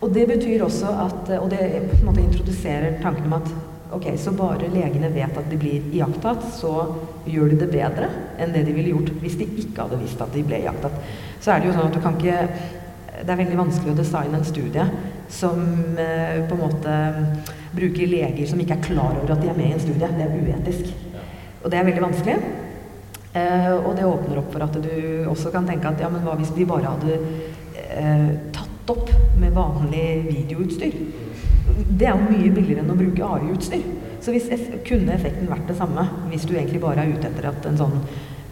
[0.00, 1.58] Og det betyr også at Og det
[1.90, 3.50] på en måte introduserer tanken om at
[3.92, 6.94] Ok, Så bare legene vet at de blir iakttatt, så
[7.26, 8.06] gjør de det bedre
[8.38, 10.94] enn det de ville gjort hvis de ikke hadde visst at de ble iakttatt.
[11.42, 12.44] Så er det jo sånn at du kan ikke
[13.20, 14.84] Det er veldig vanskelig å designe en studie
[15.28, 15.58] som
[15.98, 16.94] eh, på en måte
[17.74, 20.08] bruker leger som ikke er klar over at de er med i en studie.
[20.16, 20.94] Det er uetisk.
[21.60, 22.38] Og det er veldig vanskelig.
[23.32, 24.92] Eh, og det åpner opp for at du
[25.30, 27.18] også kan tenke at ja, men hva hvis vi bare hadde
[27.78, 30.96] eh, tatt opp med vanlig videoutstyr?
[31.88, 33.82] det er jo mye billigere enn å bruke AI-utstyr.
[34.20, 34.48] Så hvis,
[34.86, 37.96] kunne effekten vært det samme hvis du egentlig bare er ute etter at en sånn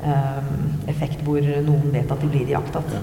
[0.06, 0.52] eh,
[0.90, 2.94] effekt hvor noen vet at de blir iakttatt.
[2.94, 3.02] Ja.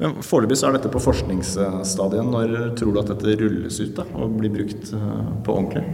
[0.00, 2.26] Men Foreløpig er dette på forskningsstadiet.
[2.34, 5.84] Når tror du at dette rulles ut da, og blir brukt uh, på ordentlig?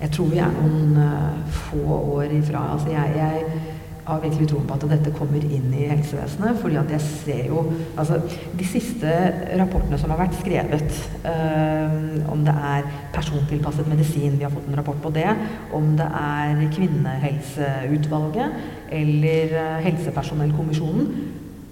[0.00, 2.62] Jeg tror vi er noen uh, få år ifra.
[2.76, 3.75] Altså jeg, jeg
[4.06, 6.60] har virkelig troen på at dette kommer inn i helsevesenet.
[6.60, 7.64] fordi at jeg ser jo
[7.98, 8.20] altså
[8.58, 9.10] De siste
[9.58, 14.78] rapportene som har vært skrevet, øh, om det er persontilpasset medisin, vi har fått en
[14.78, 15.28] rapport på det,
[15.72, 18.48] om det er Kvinnehelseutvalget
[18.92, 21.10] eller øh, Helsepersonellkommisjonen,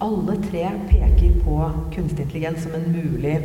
[0.02, 3.38] alle tre peker på kunstig intelligens som en mulig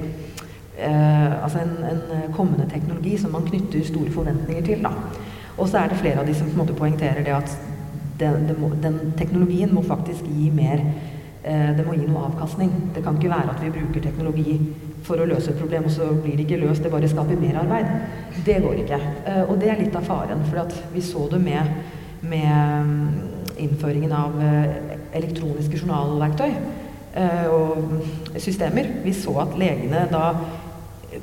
[0.79, 4.83] øh, altså en, en, kommende teknologi som man knytter store forventninger til.
[4.83, 4.89] Da.
[5.57, 7.68] Og så er det flere av de som på en måte poengterer det at
[8.19, 10.81] den, den, den, teknologien må faktisk gi mer
[11.43, 12.71] eh, Det må gi noe avkastning.
[12.95, 14.57] Det kan ikke være at vi bruker teknologi
[15.07, 17.87] for å løse et problem, og så blir det ikke løst, det bare skaper merarbeid.
[18.45, 18.99] Det går ikke.
[19.25, 20.43] Eh, og det er litt av faren.
[20.49, 21.73] For vi så det med,
[22.21, 23.03] med mm,
[23.65, 26.51] innføringen av eh, elektroniske journalverktøy
[27.49, 28.85] og systemer.
[29.01, 30.27] Vi så at legene da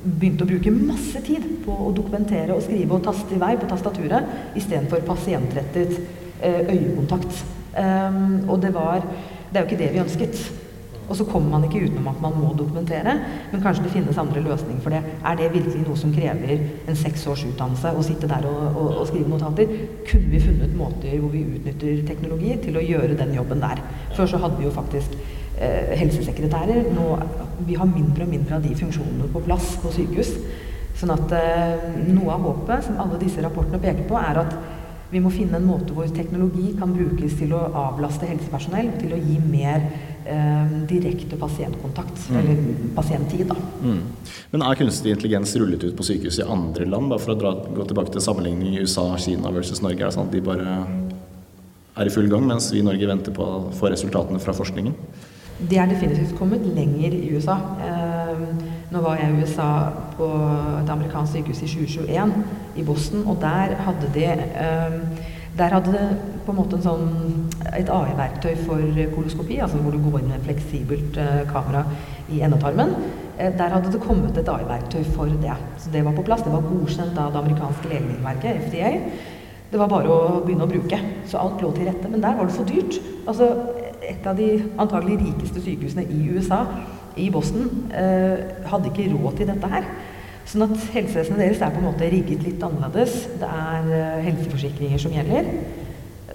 [0.02, 3.68] begynte å bruke masse tid på å dokumentere og skrive og taste i vei på
[3.70, 7.44] tastaturet istedenfor pasientrettet øyekontakt.
[7.76, 9.02] Um, og det var
[9.52, 10.52] Det er jo ikke det vi ønsket.
[11.08, 13.14] Og så kommer man ikke utenom at man må dokumentere,
[13.52, 15.02] men kanskje det finnes andre løsninger for det.
[15.24, 18.88] Er det virkelig noe som krever en seks års utdannelse, å sitte der og, og,
[18.96, 19.70] og, skrive notater?
[20.10, 23.82] Kunne vi funnet måter hvor vi utnytter teknologi til å gjøre den jobben der?
[24.16, 25.14] Før så hadde vi jo faktisk
[25.60, 26.90] eh, helsesekretærer.
[26.96, 27.08] Nå,
[27.68, 30.34] vi har mindre og mindre av de funksjonene på plass på sykehus.
[30.96, 34.58] Sånn at eh, noe av håpet som alle disse rapportene peker på, er at
[35.10, 39.20] vi må finne en måte hvor teknologi kan brukes til å avlaste helsepersonell, til å
[39.20, 39.84] gi mer
[40.26, 42.38] eh, direkte pasientkontakt, mm.
[42.40, 42.64] eller
[42.96, 43.44] pasienttid.
[43.52, 43.58] Da.
[43.84, 44.00] Mm.
[44.54, 47.12] Men er kunstig intelligens rullet ut på sykehus i andre land?
[47.12, 50.02] Bare for å dra, gå tilbake til sammenligning i USA, Kina versus Norge.
[50.02, 50.76] Er det sånn at de bare
[51.96, 54.98] er i full gang, mens vi i Norge venter på å få resultatene fra forskningen?
[55.56, 57.56] De er definitivt kommet lenger i USA.
[57.80, 58.42] Eh,
[58.92, 59.70] nå var jeg i USA
[60.18, 60.26] på
[60.82, 62.34] et amerikansk sykehus i 2021,
[62.76, 65.00] i Boston, og der hadde de eh,
[65.58, 66.08] der hadde det
[66.44, 67.06] på en måte en sånn,
[67.72, 71.80] et AI-verktøy for koloskopi, altså hvor du går inn med fleksibelt uh, kamera
[72.32, 72.92] i endetarmen.
[73.38, 75.56] Uh, der hadde det kommet et AI-verktøy for det.
[75.80, 76.44] Så det var på plass.
[76.44, 78.90] Det var godkjent av det amerikanske legemiddelverket, FDA.
[79.72, 81.00] Det var bare å begynne å bruke.
[81.30, 82.10] Så alt lå til rette.
[82.12, 83.00] Men der var det for dyrt.
[83.24, 83.48] Altså,
[84.04, 86.60] et av de antagelig rikeste sykehusene i USA,
[87.16, 89.88] i Boston, hadde ikke råd til dette her.
[90.46, 93.16] Sånn at helsevesenet deres er på en måte rigget litt annerledes.
[93.40, 95.48] Det er uh, helseforsikringer som gjelder.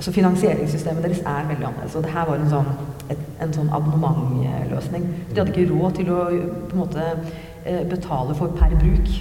[0.03, 1.95] Så finansieringssystemet deres er veldig annerledes.
[1.95, 2.67] Og det her var en sånn,
[3.13, 5.05] et, en sånn abonnementløsning.
[5.31, 9.13] De hadde ikke råd til å på en måte uh, betale for per bruk.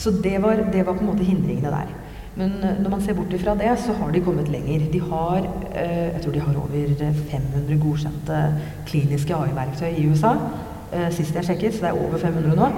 [0.00, 1.92] Så det var, det var, på en måte hindringene der.
[2.40, 4.88] Men uh, når man ser bort ifra det, så har de kommet lenger.
[4.94, 8.42] De har jeg tror de har over 500 godkjente
[8.88, 10.34] kliniske AI-verktøy i USA.
[11.12, 12.68] Sist jeg sjekket, så det er over 500 nå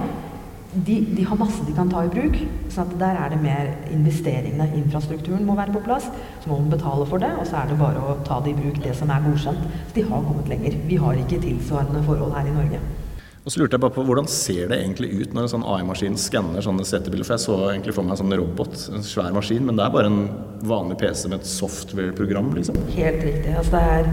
[0.75, 2.35] de, de, har masse de kan ta i bruk.
[2.73, 4.67] Så der er det mer investeringene.
[4.81, 6.09] Infrastrukturen må være på plass.
[6.43, 8.59] Så må man betale for det, og så er det bare å ta det i
[8.59, 9.65] bruk, det som er godkjent.
[9.87, 10.77] Så de har kommet lenger.
[10.89, 12.83] Vi har ikke tilsvarende forhold her i Norge.
[13.45, 16.15] Og så lurte jeg bare på Hvordan ser det egentlig ut når en sånn AI-maskin
[16.17, 17.27] skanner sånne setebilder?
[17.27, 19.93] For jeg så egentlig for meg en sånn robot, en svær maskin, men det er
[19.93, 20.23] bare en
[20.65, 22.79] vanlig PC med et software-program, liksom?
[22.95, 23.53] Helt riktig.
[23.53, 24.09] Altså det er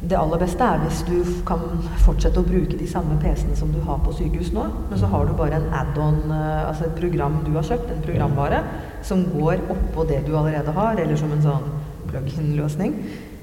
[0.00, 1.16] det aller beste er hvis du
[1.48, 1.60] kan
[2.04, 5.26] fortsette å bruke de samme PC-ene som du har på sykehus nå, men så har
[5.28, 8.62] du bare en add-on, eh, altså et program du har kjøpt, en programvare,
[9.04, 11.68] som går oppå det du allerede har, eller som en sånn
[12.08, 12.96] plug-in-løsning.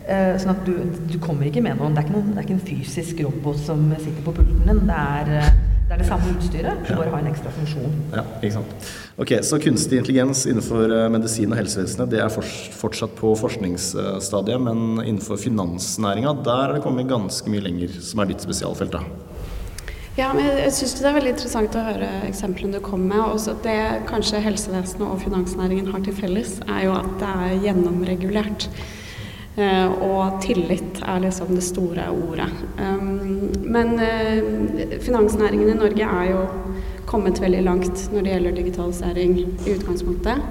[0.08, 0.76] Eh, sånn at du,
[1.12, 1.96] du, kommer ikke med noen.
[1.96, 4.86] Det er ikke, noen, det er ikke en fysisk robot som sitter på pulten din.
[4.88, 5.50] Det er eh,
[5.88, 7.94] det er det samme utstyret, du bare har en ekstra funksjon.
[8.12, 8.88] Ja, ikke sant.
[9.24, 12.34] Ok, Så kunstig intelligens innenfor eh, medisin og helsevesenet det er
[12.76, 18.34] fortsatt på forskningsstadiet, men innenfor finansnæringa der er det kommet ganske mye lenger, som er
[18.34, 18.98] ditt spesialfelt?
[18.98, 19.06] da.
[20.18, 23.24] Ja, men jeg syns det er veldig interessant å høre eksemplene du kom med.
[23.24, 28.68] Også det kanskje helsevesenet og finansnæringen har til felles, er jo at det er gjennomregulert.
[29.58, 32.50] Eh, og tillit er liksom det store ordet.
[33.66, 36.44] Men eh, finansnæringen i Norge er jo
[37.10, 40.44] kommet veldig langt når det gjelder digitalisering i utgangspunktet.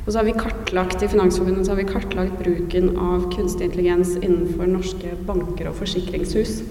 [0.00, 4.16] Og så har vi kartlagt i Finansforbundet så har vi kartlagt bruken av kunstig intelligens
[4.18, 6.62] innenfor norske banker og forsikringshus.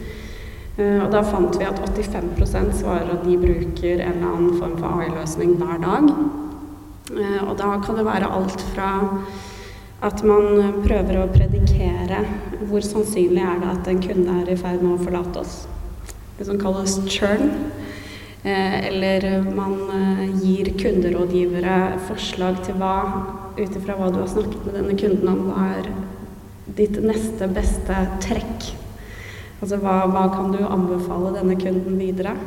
[0.79, 4.75] Uh, og da fant vi at 85% svarer at de bruker en eller annen form
[4.79, 6.09] for AI-løsning hver dag.
[7.45, 8.89] Og da kan det være alt fra
[10.05, 12.21] at man prøver å predikere
[12.69, 15.55] hvor sannsynlig er det at en kunde er i ferd med å forlate oss.
[16.37, 17.51] Det som kalles churn.
[18.47, 22.93] Eh, eller man eh, gir kunderådgivere forslag til hva,
[23.57, 25.89] ut ifra hva du har snakket med denne kunden om, hva er
[26.77, 28.69] ditt neste beste trekk?
[29.59, 32.37] Altså hva, hva kan du anbefale denne kunden videre?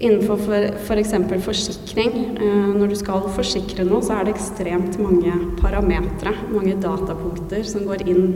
[0.00, 0.40] Innenfor
[0.80, 1.10] f.eks.
[1.28, 6.78] For forsikring, eh, når du skal forsikre noe, så er det ekstremt mange parametere, mange
[6.80, 8.30] datapunkter, som går inn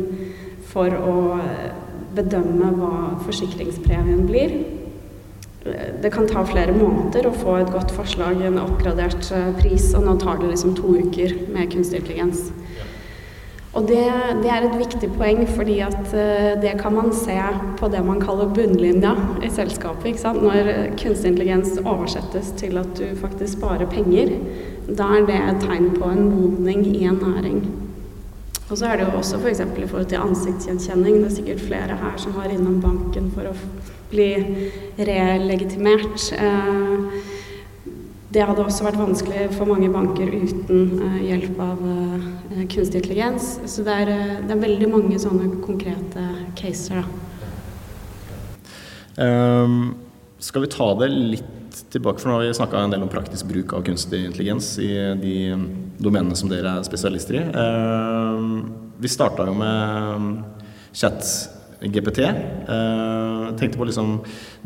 [0.68, 1.70] for å eh,
[2.18, 2.92] bedømme hva
[3.24, 4.58] forsikringspremien blir.
[5.64, 10.04] Eh, det kan ta flere måneder å få et godt forslag, en oppgradert pris, og
[10.04, 12.50] nå tar det liksom to uker med kunstig intelligens.
[13.74, 14.02] Og det,
[14.42, 17.34] det, er et viktig poeng, fordi at uh, det kan man se
[17.78, 20.12] på det man kaller bunnlinja i selskapet.
[20.12, 20.44] ikke sant?
[20.46, 24.36] Når kunstig intelligens oversettes til at du faktisk sparer penger,
[24.86, 27.64] da er det et tegn på en modning i en næring.
[28.70, 29.60] Og så er det jo også f.eks.
[29.74, 31.18] For i forhold til ansiktsgjenkjenning.
[31.20, 33.58] Det er sikkert flere her som har innom banken for å
[34.14, 34.30] bli
[35.02, 36.30] relegitimert.
[36.38, 37.33] Uh,
[38.34, 43.58] det hadde også vært vanskelig for mange banker uten uh, hjelp av uh, kunstig intelligens.
[43.70, 46.24] Så det er, uh, det er, veldig mange sånne konkrete
[46.58, 47.04] caser.
[49.14, 49.94] Um,
[50.42, 51.52] skal vi ta det litt
[51.94, 54.90] tilbake, for nå har vi snakka en del om praktisk bruk av kunstig intelligens i
[55.20, 55.36] de
[56.02, 57.44] domenene som dere er spesialister i.
[57.54, 58.48] Um,
[58.98, 60.42] vi starta jo med
[60.94, 62.26] chat-GPT.
[62.66, 64.16] Uh, tenkte på liksom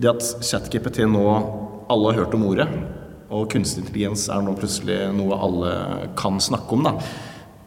[0.01, 1.27] det at chat-GPT nå
[1.89, 2.67] Alle har hørt om ordet,
[3.29, 5.73] og kunstig intelligens er nå plutselig noe alle
[6.19, 6.89] kan snakke om.
[6.89, 6.95] da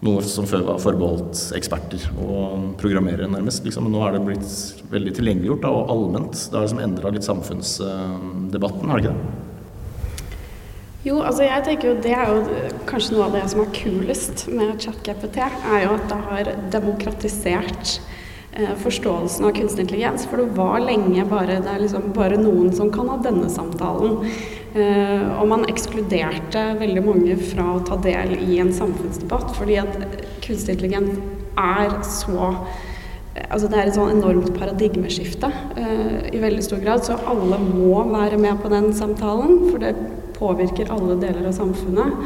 [0.02, 3.64] noe som før var forbeholdt eksperter og programmerere, nærmest.
[3.66, 3.86] Liksom.
[3.86, 6.34] Men nå er det blitt veldig tilgjengeliggjort og allment.
[6.34, 9.48] Det har liksom endra litt samfunnsdebatten, har det ikke det?
[11.02, 14.44] Jo, altså jeg tenker jo det er jo kanskje noe av det som er kulest
[14.54, 17.96] med ChatGPT, er jo at det har demokratisert
[18.54, 20.28] eh, forståelsen av kunstig intelligens.
[20.30, 24.20] For det var lenge bare, det er liksom bare noen som kan ha denne samtalen.
[24.72, 29.98] Eh, og man ekskluderte veldig mange fra å ta del i en samfunnsdebatt, fordi at
[30.46, 31.20] kunstig intelligens
[31.60, 32.54] er så
[33.32, 38.02] Altså det er et sånn enormt paradigmeskifte uh, i veldig stor grad, så alle må
[38.10, 39.70] være med på den samtalen.
[39.70, 39.94] For det
[40.36, 42.26] påvirker alle deler av samfunnet.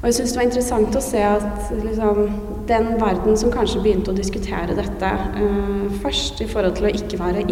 [0.00, 2.18] Og jeg syns det var interessant å se at liksom,
[2.66, 7.22] den verden som kanskje begynte å diskutere dette uh, først, i forhold til å ikke
[7.22, 7.46] være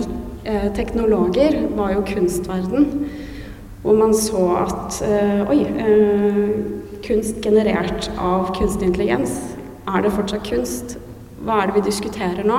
[0.75, 2.91] teknologer, var jo kunstverden.
[3.83, 5.61] Hvor man så at uh, oi,
[7.07, 9.37] kunst generert av kunstig intelligens,
[9.89, 10.97] er det fortsatt kunst?
[11.45, 12.59] Hva er det vi diskuterer nå?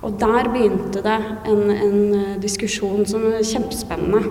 [0.00, 1.18] Og der begynte det
[1.50, 1.98] en, en
[2.40, 4.22] diskusjon som er kjempespennende.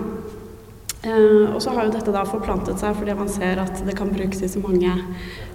[1.00, 4.10] Uh, og så har jo dette da forplantet seg fordi man ser at det kan
[4.12, 4.90] brukes i så mange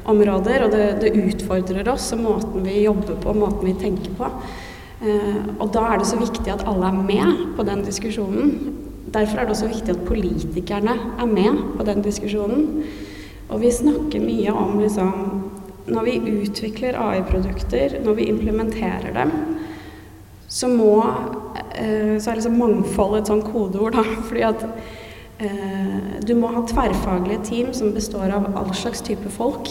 [0.09, 0.65] områder.
[0.65, 4.31] Og det, det utfordrer oss og måten vi jobber på, måten vi tenker på.
[5.03, 8.84] Uh, og da er det så viktig at alle er med på den diskusjonen.
[9.13, 12.83] Derfor er det også viktig at politikerne er med på den diskusjonen.
[13.49, 15.11] Og vi snakker mye om liksom
[15.85, 19.31] Når vi utvikler AI-produkter, når vi implementerer dem,
[20.47, 24.01] så må uh, Så er liksom mangfold et sånn kodeord, da.
[24.27, 24.65] Fordi at
[25.37, 29.67] Eh, du må ha tverrfaglige team som består av all slags type folk.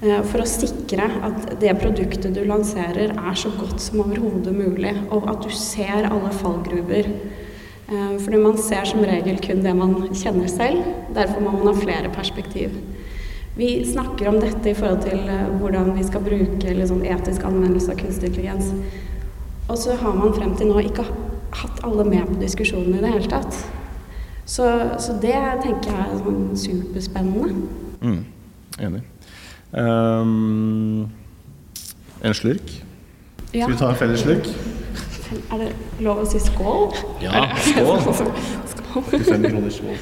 [0.00, 4.94] Eh, for å sikre at det produktet du lanserer er så godt som overhodet mulig,
[5.12, 7.10] og at du ser alle fallgruver.
[7.88, 10.84] Eh, fordi man ser som regel kun det man kjenner selv.
[11.14, 12.76] Derfor må man ha flere perspektiv.
[13.56, 15.28] Vi snakker om dette i forhold til
[15.60, 18.72] hvordan vi skal bruke liksom, etisk anvendelse av kunstig intelligens.
[19.68, 21.06] Og så har man frem til nå ikke
[21.54, 23.60] hatt alle med på diskusjonen i det hele tatt.
[24.44, 24.66] Så,
[25.00, 27.54] så, det tenker jeg er sånn superspennende.
[28.04, 28.18] Mm,
[28.84, 29.04] enig.
[29.72, 31.06] Um,
[32.20, 32.74] en slurk?
[33.54, 33.64] Ja.
[33.64, 34.50] Skal vi ta en felles slurk?
[35.32, 35.70] Er det
[36.04, 36.92] lov å si skål?
[37.24, 38.04] Ja, skål!
[38.74, 39.08] skål.
[39.24, 39.96] Fem kroner skål.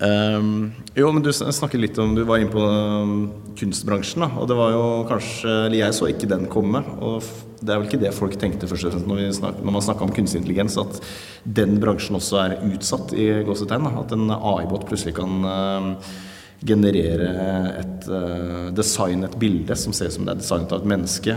[0.00, 3.14] Um, jo, men du snakket litt om Du var inne på um,
[3.58, 4.24] kunstbransjen.
[4.24, 6.80] Da, og det var jo kanskje Eller jeg så ikke den komme.
[7.04, 7.20] Og
[7.60, 10.06] det er vel ikke det folk tenkte først og fremst når, snak, når man snakka
[10.06, 11.02] om kunstig intelligens, at
[11.44, 13.90] den bransjen også er utsatt i gåsetegn.
[14.00, 16.12] At en AI-båt plutselig kan uh,
[16.64, 17.34] generere
[17.82, 21.36] et uh, design, et bilde som ser ut som det er designet av et menneske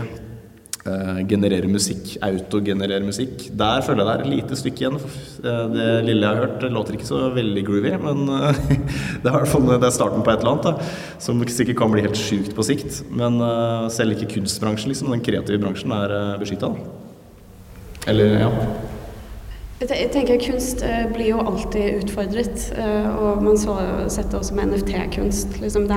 [0.84, 3.46] Uh, generere musikk, autogenerere musikk.
[3.56, 4.98] Der føler jeg det er et lite stykke igjen.
[5.40, 8.50] Uh, det lille jeg har hørt, låter ikke så veldig groovy, men uh,
[9.24, 10.90] det, er det er starten på et eller annet da,
[11.24, 13.00] som sikkert kan bli helt sjukt på sikt.
[13.08, 13.40] Men
[13.96, 16.74] selv ikke kunstbransjen, liksom, den kreative bransjen, er beskytta.
[18.12, 18.52] Eller, ja.
[19.82, 23.74] Jeg tenker Kunst eh, blir jo alltid utfordret, eh, og man så
[24.12, 25.56] sett det også med NFT-kunst.
[25.60, 25.88] Liksom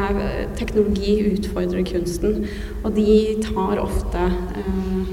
[0.57, 2.47] teknologi utfordrer kunsten,
[2.83, 4.23] og de tar ofte
[4.57, 5.11] eh,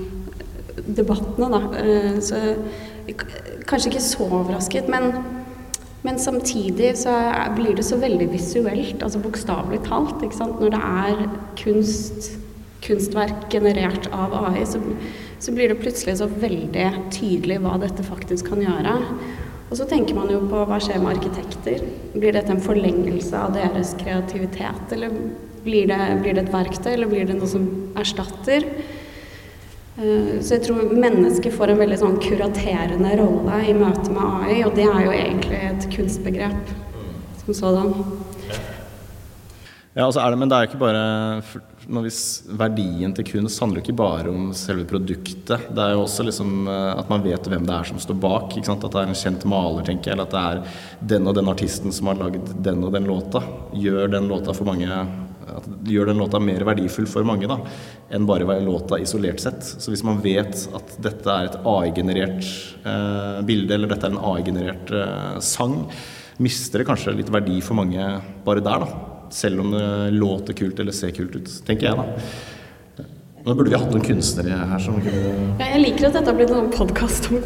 [0.96, 1.60] debattene, da.
[1.82, 2.40] Eh, så
[3.68, 5.12] kanskje ikke så overrasket, men,
[6.02, 7.18] men samtidig så
[7.58, 10.24] blir det så veldig visuelt, altså bokstavelig talt.
[10.24, 10.64] Ikke sant?
[10.64, 11.28] Når det er
[11.60, 12.32] kunst,
[12.88, 14.80] kunstverk generert av AI, så
[15.44, 18.94] så blir det plutselig så veldig tydelig hva dette faktisk kan gjøre.
[19.68, 21.84] Og så tenker man jo på hva skjer med arkitekter?
[22.14, 25.12] Blir dette en forlengelse av deres kreativitet, eller
[25.64, 27.66] blir det, blir det et verktøy, eller blir det noe som
[28.00, 28.64] erstatter?
[29.96, 34.60] Eh, så jeg tror mennesket får en veldig sånn kuraterende rolle i møte med AI,
[34.66, 36.72] og det er jo egentlig et kunstbegrep
[37.44, 37.92] som sådan.
[39.94, 41.02] Ja, altså er det, men det er jo ikke bare
[42.02, 42.20] hvis
[42.58, 45.68] Verdien til kunst handler jo ikke bare om selve produktet.
[45.70, 48.56] Det er jo også liksom eh, at man vet hvem det er som står bak.
[48.58, 50.80] At det er en kjent maler, tenker jeg, eller at det er
[51.14, 53.44] den og den artisten som har lagd den og den låta.
[53.76, 55.04] Gjør den låta for mange
[55.84, 57.58] gjør den låta mer verdifull for mange da,
[58.10, 59.62] enn bare låta isolert sett.
[59.62, 64.22] Så hvis man vet at dette er et AI-generert eh, bilde, eller dette er en
[64.32, 65.82] AI-generert eh, sang,
[66.42, 68.08] mister det kanskje litt verdi for mange
[68.46, 69.13] bare der, da.
[69.34, 73.04] Selv om det låter kult eller ser kult ut, tenker jeg, da.
[73.44, 76.36] Nå burde vi hatt noen kunstnere her som kunne ja, Jeg liker at dette har
[76.38, 77.42] blitt en podkast om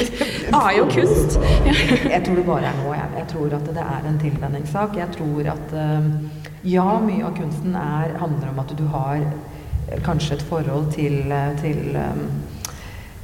[0.61, 1.39] AI og kunst.
[1.67, 1.73] Ja.
[2.13, 2.93] Jeg tror det bare er nå.
[2.95, 4.95] Jeg, jeg tror at det er en tilvenningssak.
[5.01, 6.07] Jeg tror at uh,
[6.69, 9.25] ja, mye av kunsten er, handler om at du har
[10.07, 11.35] kanskje et forhold til,
[11.65, 12.23] til um,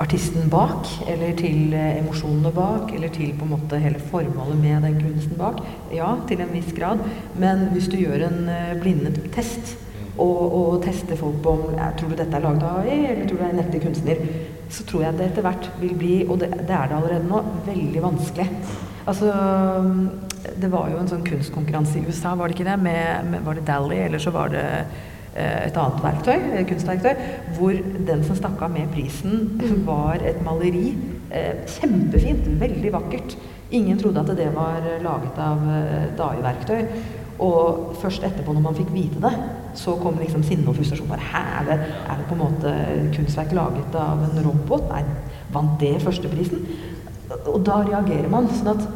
[0.03, 4.88] artisten bak, eller til uh, emosjonene bak, eller til på en måte hele formålet med
[4.88, 5.62] den kunsten bak.
[5.95, 7.03] Ja, til en viss grad.
[7.38, 8.40] Men hvis du gjør en
[8.80, 9.76] blindet blindetest
[10.18, 13.38] og, og tester folk på om tror du dette er laget av AI, eller tror
[13.38, 14.20] du det er en ekte kunstner,
[14.70, 17.40] så tror jeg det etter hvert vil bli, og det, det er det allerede nå,
[17.66, 18.47] veldig vanskelig.
[19.05, 19.32] Altså
[20.61, 22.78] Det var jo en sånn kunstkonkurranse i USA, var det ikke det?
[22.84, 25.03] Med, med, var det Dally, eller så var det eh,
[25.35, 27.24] et annet verktøy, kunstverktøy,
[27.57, 27.74] hvor
[28.07, 30.93] den som stakk av med prisen, var et maleri.
[31.35, 33.37] Eh, kjempefint, veldig vakkert.
[33.74, 36.82] Ingen trodde at det var laget av eh, DAI-verktøy.
[37.43, 39.32] Og først etterpå, når man fikk vite det,
[39.74, 41.09] så kom liksom sinne og frustrasjon.
[41.11, 42.74] Bare, Hæ, er det, er det på en måte
[43.16, 44.87] kunstverk laget av en robot?
[44.93, 45.03] Nei,
[45.55, 46.62] vant det førsteprisen?
[47.51, 48.47] Og da reagerer man.
[48.55, 48.87] sånn at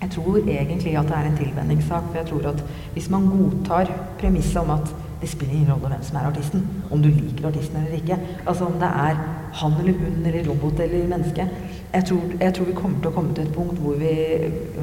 [0.00, 2.10] jeg tror egentlig at det er en tilvenningssak.
[2.10, 2.64] For jeg tror at
[2.96, 4.90] hvis man godtar premisset om at
[5.20, 8.70] det spiller ingen rolle hvem som er artisten, om du liker artisten eller ikke, altså
[8.70, 9.20] om det er
[9.60, 11.48] han eller hun eller robot eller menneske
[11.92, 14.12] jeg tror, jeg tror vi kommer til å komme til et punkt hvor vi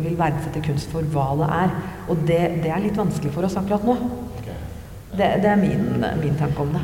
[0.04, 1.76] vil verdsette kunst for hva det er.
[2.12, 3.96] Og det, det er litt vanskelig for oss akkurat nå.
[5.14, 6.84] Det, det er min, min, tanke om det.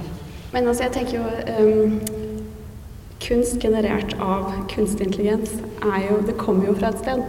[0.54, 1.26] Men altså, jeg tenker jo
[1.60, 1.98] um,
[3.24, 7.22] Kunst generert av kunstig intelligens er jo Det kommer jo fra et sted.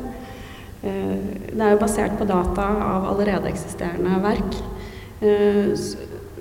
[0.84, 1.18] Uh,
[1.50, 4.58] det er jo basert på data av allerede eksisterende verk.
[5.18, 5.74] Uh,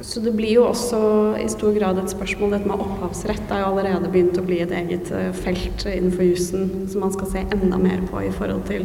[0.04, 1.00] så det blir jo også
[1.40, 2.58] i stor grad et spørsmål.
[2.58, 6.90] Dette med opphavsrett er jo allerede begynt å bli et eget eh, felt innenfor jussen
[6.92, 8.84] som man skal se enda mer på i forhold til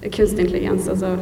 [0.00, 0.88] kunstig intelligens.
[0.88, 1.12] Altså,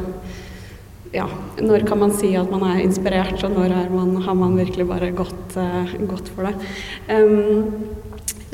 [1.11, 1.27] ja,
[1.59, 5.11] når kan man si at man er inspirert, og når man, har man virkelig bare
[5.15, 6.55] gått, uh, gått for det?
[7.11, 7.69] Um,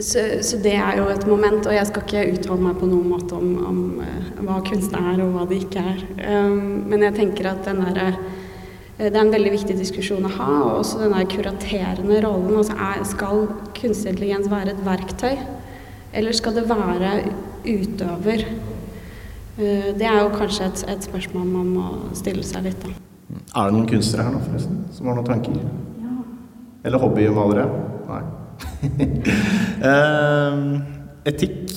[0.01, 3.09] så, så, det er jo et moment, og jeg skal ikke uttale meg på noen
[3.11, 6.05] måte om, om uh, hva kunst er og hva det ikke er.
[6.25, 8.40] Um, men jeg tenker at den derre Eh,
[9.09, 10.49] det er en veldig viktig diskusjon å ha.
[10.61, 12.57] Og også denne kuraterende rollen.
[12.59, 13.47] Altså er, skal
[13.77, 15.39] kunstig intelligens være et verktøy,
[16.13, 17.13] eller skal det være
[17.65, 18.45] utøver?
[19.57, 21.87] Eh, det er jo kanskje et, et spørsmål man må
[22.17, 22.93] stille seg litt, da.
[23.55, 25.57] Er det noen kunstnere her nå, forresten, som har noen tanker?
[26.03, 26.13] Ja.
[26.87, 27.65] Eller hobbymalere?
[28.11, 28.21] Nei.
[29.81, 30.61] uh,
[31.31, 31.73] etikk.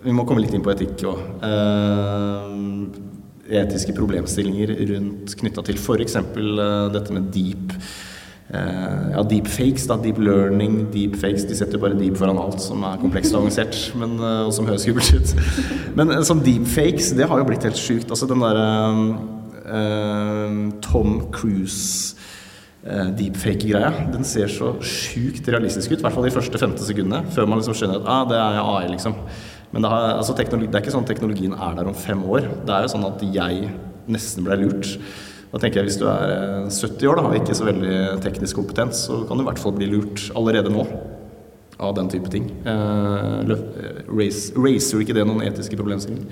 [0.00, 1.20] Vi må komme litt inn på etikk òg.
[1.44, 3.09] Uh,
[3.50, 6.16] etiske problemstillinger rundt knytta til f.eks.
[6.16, 7.74] Uh, eh, dette med deep
[8.54, 11.46] uh, ja, deepfakes, da, deep learning, deepfakes.
[11.48, 14.54] De setter jo bare deep foran alt som er komplekst og avansert, men, uh, og
[14.56, 15.34] som høres skummelt ut.
[15.98, 18.10] Men uh, sånn deepfakes, det har jo blitt helt sjukt.
[18.10, 18.68] Altså den derre
[20.82, 22.16] Tom Cruise
[22.82, 24.08] deepfake-greia.
[24.10, 27.60] Den ser så sjukt realistisk ut, i hvert fall de første 15 sekundene, før man
[27.60, 29.14] liksom skjønner at ah, det er AI, liksom.
[29.70, 32.48] Men det, har, altså, det, er ikke sånn at teknologien er der om fem år.
[32.66, 33.68] Det er jo sånn at jeg
[34.10, 34.96] nesten ble lurt.
[35.50, 38.58] Da tenker jeg Hvis du er 70 eh, år da, og ikke så veldig teknisk
[38.58, 40.86] kompetent, så kan du i hvert fall bli lurt allerede nå
[41.80, 42.50] av den type ting.
[42.66, 43.54] Eh,
[44.10, 46.26] race, racer ikke det noen etiske problemstillinger?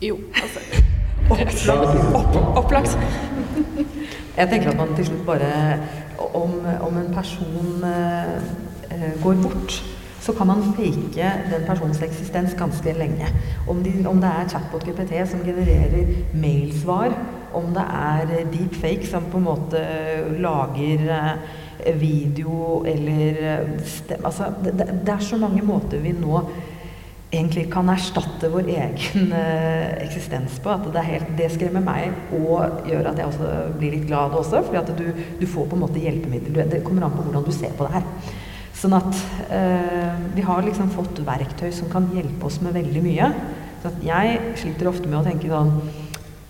[0.00, 0.60] Jo, altså
[2.58, 2.96] Opplagt.
[4.34, 5.50] Jeg tenker at man til slutt bare
[6.18, 9.76] Om, om en person eh, går bort
[10.30, 13.26] så kan man fake den personens eksistens ganske lenge.
[13.68, 17.14] Om, de, om det er chatbot GPT som genererer mailsvar,
[17.54, 19.80] om det er deepfake som på en måte
[20.38, 26.44] lager eh, video eller eh, stem, altså, det, det, er så mange måter vi nå
[27.32, 29.34] egentlig kan erstatte vår egen
[30.04, 30.70] eksistens på.
[30.70, 34.62] At det, helt, det, skremmer meg og gjør at jeg også blir litt glad også.
[34.66, 36.70] fordi du, du får på en måte hjelpemidler.
[36.70, 38.38] Det kommer an på hvordan du ser på det her.
[38.80, 39.16] Sånn at
[39.52, 43.26] eh, vi har liksom fått verktøy som kan hjelpe oss med veldig mye.
[43.82, 45.74] Så jeg sliter ofte med å tenke sånn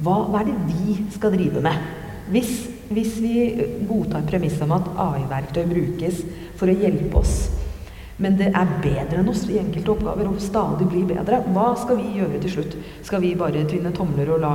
[0.01, 1.89] hva, hva, er det vi skal drive med?
[2.31, 2.53] Hvis,
[2.89, 3.35] hvis vi
[3.89, 6.23] godtar premisset om at AI-verktøy brukes
[6.61, 7.35] for å hjelpe oss,
[8.21, 11.99] men det er bedre enn oss i enkelte oppgaver og stadig blir bedre, hva skal
[11.99, 12.79] vi gjøre til slutt?
[13.05, 14.55] Skal vi bare tvinne tomler og la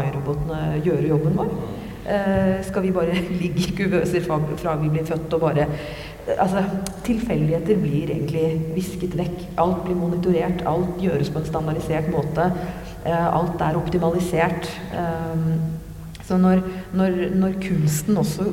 [0.00, 1.56] AI-robotene gjøre jobben vår?
[2.04, 5.68] Eh, skal vi bare ligge i kuvøser fra, fra vi blir født og bare
[6.24, 6.64] Altså,
[7.04, 9.38] tilfeldigheter blir egentlig visket vekk.
[9.60, 12.48] Alt blir monitorert, alt gjøres på en standardisert måte.
[13.04, 14.70] Uh, alt er optimalisert.
[14.96, 15.50] Um,
[16.24, 16.62] så når,
[16.96, 18.46] når, når, kunsten også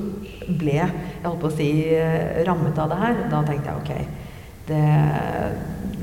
[0.59, 0.89] ble jeg
[1.24, 1.69] holdt på å si,
[2.47, 4.17] rammet av det her, da tenkte jeg ok,
[4.67, 4.82] det,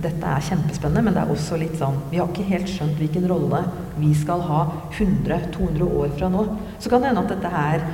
[0.03, 3.27] dette er kjempespennende, men det er også litt sånn Vi har ikke helt skjønt hvilken
[3.31, 3.62] rolle
[3.99, 4.62] vi skal ha
[4.95, 6.45] 100-200 år fra nå.
[6.79, 7.85] Så kan det hende at dette her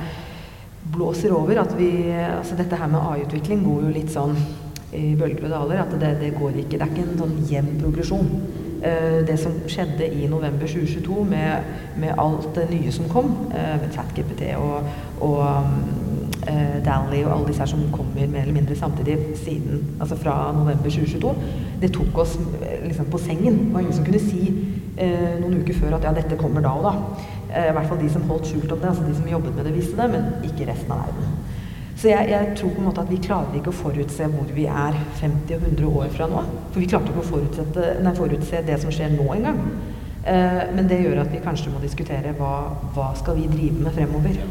[0.95, 1.61] blåser over.
[1.61, 4.35] At vi, altså dette her med AI-utvikling går jo litt sånn
[4.95, 5.83] i bølger og daler.
[5.85, 6.77] At det, det, går ikke.
[6.77, 8.31] Det er ikke en sånn jevn progresjon.
[8.85, 11.69] Uh, det som skjedde i november 2022 med,
[12.01, 14.89] med alt det nye som kom, uh, med ChatGPT og,
[15.25, 15.39] og
[16.47, 20.51] eh, Dally og alle disse her som kommer mer eller mindre samtidig siden, altså fra
[20.53, 21.33] november 2022,
[21.81, 23.57] det tok oss eh, liksom på sengen.
[23.65, 24.53] Det var ingen som kunne si
[24.97, 26.93] eh, noen uker før at ja, dette kommer da og da.
[27.49, 29.67] Eh, I hvert fall de som holdt skjult om det, altså de som jobbet med
[29.67, 31.35] det, visste det, men ikke resten av verden.
[31.95, 34.65] Så jeg, jeg, tror på en måte at vi klarer ikke å forutse hvor vi
[34.67, 36.41] er 50 og 100 år fra nå.
[36.73, 39.61] For vi klarte ikke å nei, forutse det som skjer nå engang.
[40.25, 42.53] Eh, men det gjør at vi kanskje må diskutere hva,
[42.95, 44.41] hva skal vi drive med fremover.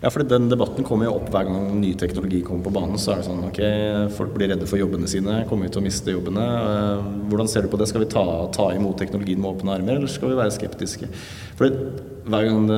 [0.00, 2.96] Ja, for den debatten kommer jo opp hver gang ny teknologi kommer på banen.
[3.00, 3.60] Så er det sånn ok,
[4.16, 6.46] folk blir redde for jobbene sine, kommer vi til å miste jobbene?
[6.46, 7.90] Eh, hvordan ser du på det?
[7.90, 8.24] Skal vi ta,
[8.56, 11.10] ta imot teknologien med åpne armer, eller skal vi være skeptiske?
[11.60, 11.80] For
[12.30, 12.68] hver gang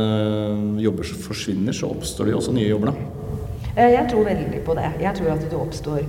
[0.82, 3.22] jobber forsvinner, så oppstår det jo også nye jobber, da.
[3.76, 4.90] Eh, jeg tror veldig på det.
[5.00, 6.02] Jeg tror at det oppstår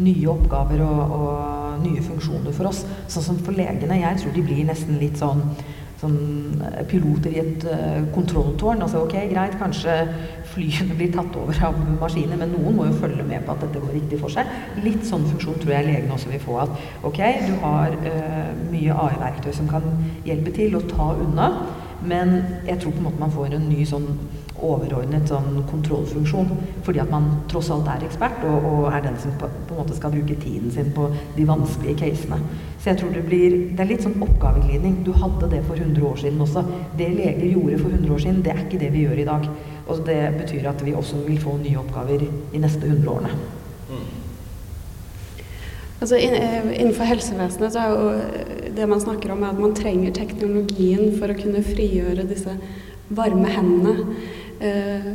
[0.00, 2.84] nye oppgaver og, og nye funksjoner for oss.
[3.10, 4.00] Sånn som for legene.
[4.00, 5.44] Jeg tror de blir nesten litt sånn
[6.00, 8.80] sånn eh, piloter i et uh, kontrolltårn.
[8.86, 9.96] Altså ok, greit, kanskje
[10.54, 13.82] flyene blir tatt over av maskiner, men noen må jo følge med på at dette
[13.82, 14.50] går riktig for seg.
[14.84, 16.58] Litt sånn funksjon tror jeg legene også vil få.
[16.64, 19.86] At ok, du har uh, mye AI-verktøy som kan
[20.26, 21.50] hjelpe til å ta unna,
[22.00, 24.08] men jeg tror på en måte man får en ny sånn
[24.60, 26.50] overordnet sånn kontrollfunksjon.
[26.86, 29.82] Fordi at man tross alt er ekspert og, og er den som på, på, en
[29.82, 32.40] måte skal bruke tiden sin på de vanskelige casene.
[32.80, 35.00] Så jeg tror det blir Det er litt sånn oppgaveglidning.
[35.04, 36.64] Du hadde det for 100 år siden også.
[36.96, 39.48] Det leger gjorde for 100 år siden, det er ikke det vi gjør i dag.
[39.88, 43.32] Og det betyr at vi også vil få nye oppgaver de neste 100 årene.
[43.90, 44.08] Mm.
[46.00, 51.12] Altså, innenfor helsevesenet så er jo det man snakker om, er at man trenger teknologien
[51.18, 52.54] for å kunne frigjøre disse
[53.10, 54.16] varme hendene.
[54.60, 55.10] Eh,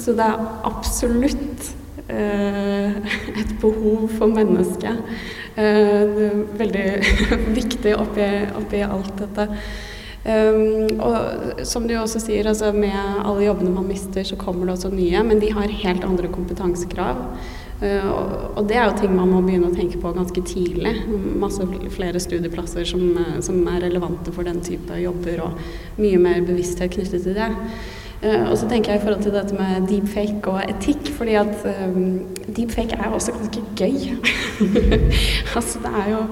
[0.00, 1.70] så det er absolutt
[2.12, 2.96] eh,
[3.40, 5.00] et behov for mennesket.
[5.56, 6.16] Eh,
[6.60, 6.86] veldig
[7.60, 9.48] viktig oppi, oppi alt dette.
[10.26, 14.74] Um, og som du også sier, altså med alle jobbene man mister, så kommer det
[14.74, 17.20] også nye, men de har helt andre kompetansekrav.
[17.76, 18.08] Uh,
[18.56, 20.96] og, det er jo ting man må begynne å tenke på ganske tidlig.
[21.38, 21.62] Masse
[21.94, 23.04] flere studieplasser som,
[23.44, 27.52] som er relevante for den type jobber, og mye mer bevissthet knyttet til det.
[28.24, 31.66] Uh, og så tenker jeg i forhold til dette med deepfake og etikk, fordi at
[31.86, 34.16] um, deepfake er også ganske gøy.
[35.56, 36.22] altså det er jo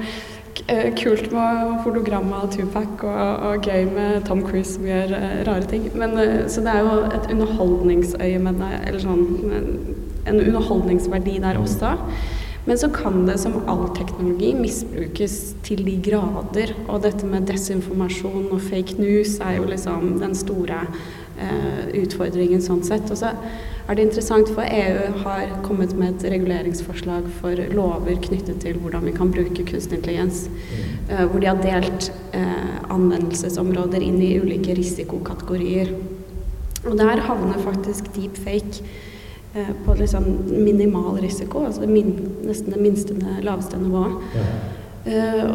[0.97, 5.67] kult med hologram av Tupac og, og, gøy med Tom Cruise som gjør uh, rare
[5.69, 5.91] ting.
[5.99, 6.17] Men,
[6.49, 9.27] så det er jo et underholdningsøye med det, eller sånn
[10.25, 11.93] en underholdningsverdi der også.
[12.65, 15.35] Men så kan det som all teknologi misbrukes
[15.67, 16.73] til de grader.
[16.87, 20.87] Og dette med desinformasjon og fake news er jo liksom den store
[21.35, 23.09] Eh, utfordringen sånn sett.
[23.11, 23.33] Og så
[23.85, 29.05] er det interessant, for EU har kommet med et reguleringsforslag for lover knyttet til hvordan
[29.05, 30.47] vi kan bruke kunstig intelligens.
[31.11, 35.93] Eh, hvor de har delt eh, anvendelsesområder inn i ulike risikokategorier.
[36.85, 38.85] Og der havner faktisk deepfake
[39.85, 42.09] på liksom minimal risiko, altså det min,
[42.43, 43.15] nesten det minste,
[43.47, 44.17] laveste nivået.
[44.35, 45.53] Ja.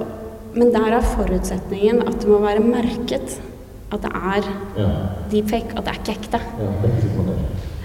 [0.55, 3.41] Men der er forutsetningen at det må være merket
[3.91, 4.87] at det er ja.
[5.31, 6.41] deepfake, at det er ikke ekte.
[6.59, 7.78] Ja, det er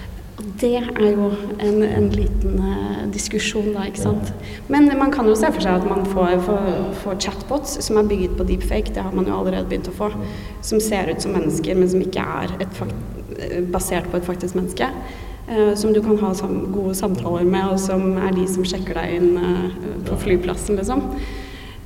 [0.63, 4.31] jo en, en liten uh, diskusjon, da, ikke sant.
[4.71, 6.69] Men man kan jo se for seg at man får, får,
[7.03, 10.11] får, chatbots som er bygget på deepfake, det har man jo allerede begynt å få,
[10.65, 14.91] som ser ut som mennesker, men som ikke er eh, basert på et faktisk menneske.
[15.45, 18.97] Uh, som du kan ha sam gode samtaler med, og som er de som sjekker
[18.97, 21.03] deg inn uh, på flyplassen, liksom.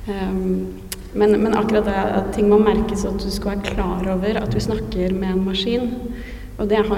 [0.08, 0.80] Um,
[1.12, 4.38] men, men, akkurat det at ting må merkes, og at du skal være klar over
[4.38, 5.90] at du snakker med en maskin.
[6.60, 6.90] Og det har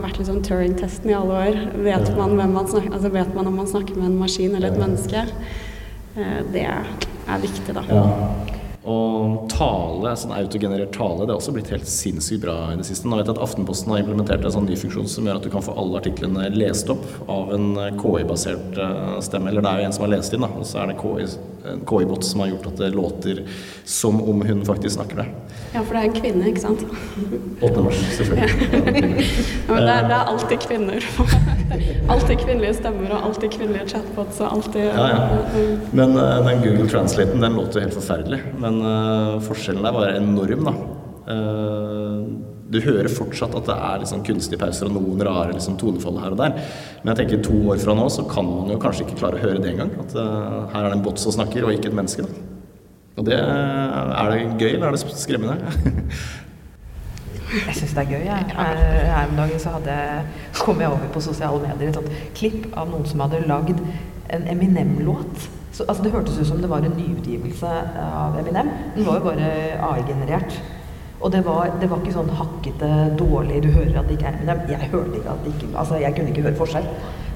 [0.00, 1.60] vært liksom Turing-testen i alle år.
[1.84, 4.80] Vet man, man snakker, altså vet man, om man snakker med en maskin eller et
[4.80, 5.26] menneske?
[6.16, 7.84] Eh, det er viktig, da.
[7.90, 8.04] Ja.
[8.84, 13.08] Og tale, sånn autogenerert tale, det har også blitt helt sinnssykt bra i det siste.
[13.08, 15.52] Nå vet jeg at Aftenposten har implementert en sånn ny funksjon som gjør at du
[15.52, 19.52] kan få alle artiklene lest opp av en eh, KI-basert eh, stemme.
[19.52, 21.28] Eller det er jo en som har lest inn, da, og så er det KI,
[21.72, 23.42] en KI-bot som har gjort at det låter
[23.88, 25.26] som om hun faktisk snakker det.
[25.74, 26.84] Ja, for det er en kvinne, ikke sant?
[27.64, 27.82] 8.
[27.82, 28.50] mars, selvfølgelig.
[28.74, 28.82] Ja.
[29.64, 31.08] ja, men det er, det er, alltid kvinner.
[32.14, 35.64] alltid kvinnelige stemmer og alltid kvinnelige chatbots og alltid ja, ja.
[35.96, 38.42] Men uh, den Google Translaten, den låter jo helt forferdelig.
[38.60, 40.74] Men men uh, forskjellen der var enorm, da.
[41.24, 46.20] Uh, du hører fortsatt at det er liksom kunstige pauser og noen rare liksom, tonefall
[46.22, 46.56] her og der.
[47.02, 49.44] Men jeg tenker to år fra nå så kan man jo kanskje ikke klare å
[49.44, 49.92] høre det engang.
[50.00, 52.24] At uh, her er det en bot som snakker, og ikke et menneske.
[52.24, 52.48] Da.
[53.14, 55.74] Og det Er det gøy, eller er det skremmende?
[57.68, 58.24] jeg syns det er gøy.
[58.26, 58.48] Jeg.
[58.56, 59.98] Her om dagen så hadde,
[60.58, 63.84] kom jeg over på sosiale medier et sånt klipp av noen som hadde lagd
[64.34, 65.50] en Eminem-låt
[65.82, 68.70] altså, det hørtes ut som det var en nyutgivelse av Eminem.
[68.96, 69.50] Den var jo bare
[69.90, 70.58] AI-generert.
[71.20, 72.88] Og det var, det var, ikke sånn hakkete,
[73.18, 75.68] dårlig Du hører at det ikke er Men jeg, jeg hørte ikke at det ikke
[75.78, 76.88] Altså, jeg kunne ikke høre forskjell.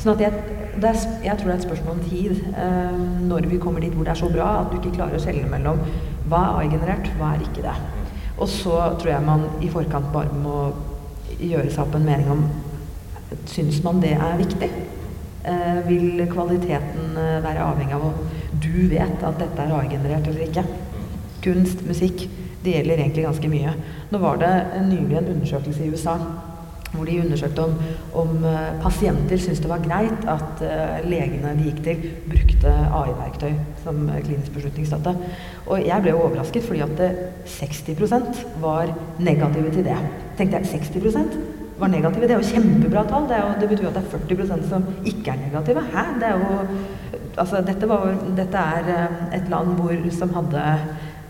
[0.03, 0.43] Sånn at jeg,
[0.79, 2.99] er, jeg tror det er et spørsmål om tid eh,
[3.31, 5.49] når vi kommer dit hvor det er så bra at du ikke klarer å skjelne
[5.51, 5.81] mellom
[6.29, 7.75] hva er AI-generert, hva er ikke det.
[8.39, 10.69] Og så tror jeg man i forkant bare må
[11.39, 12.49] gjøre seg opp en mening om
[13.49, 14.69] Syns man det er viktig?
[15.49, 18.23] Eh, vil kvaliteten eh, være avhengig av om
[18.63, 20.65] du vet at dette er AI-generert eller ikke?
[21.45, 22.25] Kunst, musikk
[22.65, 23.75] det gjelder egentlig ganske mye.
[24.11, 24.53] Nå var det
[24.89, 26.19] nylig en undersøkelse i USA
[26.93, 27.75] hvor de undersøkte om,
[28.17, 33.53] om uh, pasienter syntes det var greit at uh, legene de gikk til, brukte AI-verktøy
[33.85, 35.15] som uh, klinisk beslutningsstøtte.
[35.69, 37.03] Og jeg ble jo overrasket fordi at
[37.59, 39.99] 60% var negative til det.
[40.39, 41.37] Tenkte jeg 60%
[41.79, 42.25] var negative.
[42.25, 43.29] Det er jo kjempebra tall.
[43.29, 45.85] Det, jo, det betyr at det er 40% som ikke er negative.
[45.93, 46.07] Hæ?
[46.23, 46.63] Det er jo
[47.39, 50.63] Altså, dette, var, dette er et land hvor, som hadde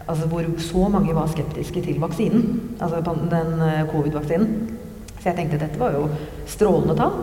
[0.08, 4.78] altså hvor så mange var skeptiske til vaksinen, altså den eh, covid-vaksinen.
[5.18, 6.08] Så jeg tenkte at dette var jo
[6.46, 7.20] strålende tall.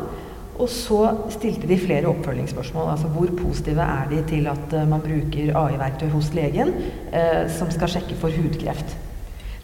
[0.56, 1.00] Og så
[1.34, 2.92] stilte de flere oppfølgingsspørsmål.
[2.94, 6.72] Altså hvor positive er de til at eh, man bruker AI-verktøy hos legen
[7.12, 8.96] eh, som skal sjekke for hudkreft.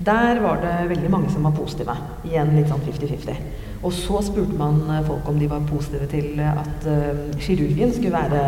[0.01, 1.95] Der var det veldig mange som var positive.
[2.25, 3.43] Igjen litt sånn 50-50.
[3.81, 8.13] Og så spurte man eh, folk om de var positive til at uh, kirurgen skulle
[8.13, 8.41] være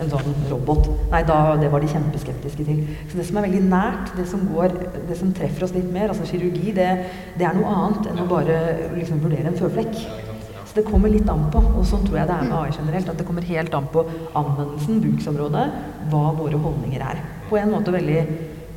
[0.00, 0.88] en sånn robot.
[1.12, 2.80] Nei, da, det var de kjempeskeptiske til.
[3.10, 4.78] Så det som er veldig nært, det som, går,
[5.10, 6.88] det som treffer oss litt mer, altså kirurgi, det,
[7.36, 8.58] det er noe annet enn å bare
[8.96, 10.00] liksom, vurdere en føflekk.
[10.68, 13.08] Så det kommer litt an på, og sånn tror jeg det er med AI generelt,
[13.12, 14.04] at det kommer helt an på
[14.36, 15.66] anvendelsen, bruksområdet,
[16.12, 17.24] hva våre holdninger er.
[17.48, 18.22] På en måte veldig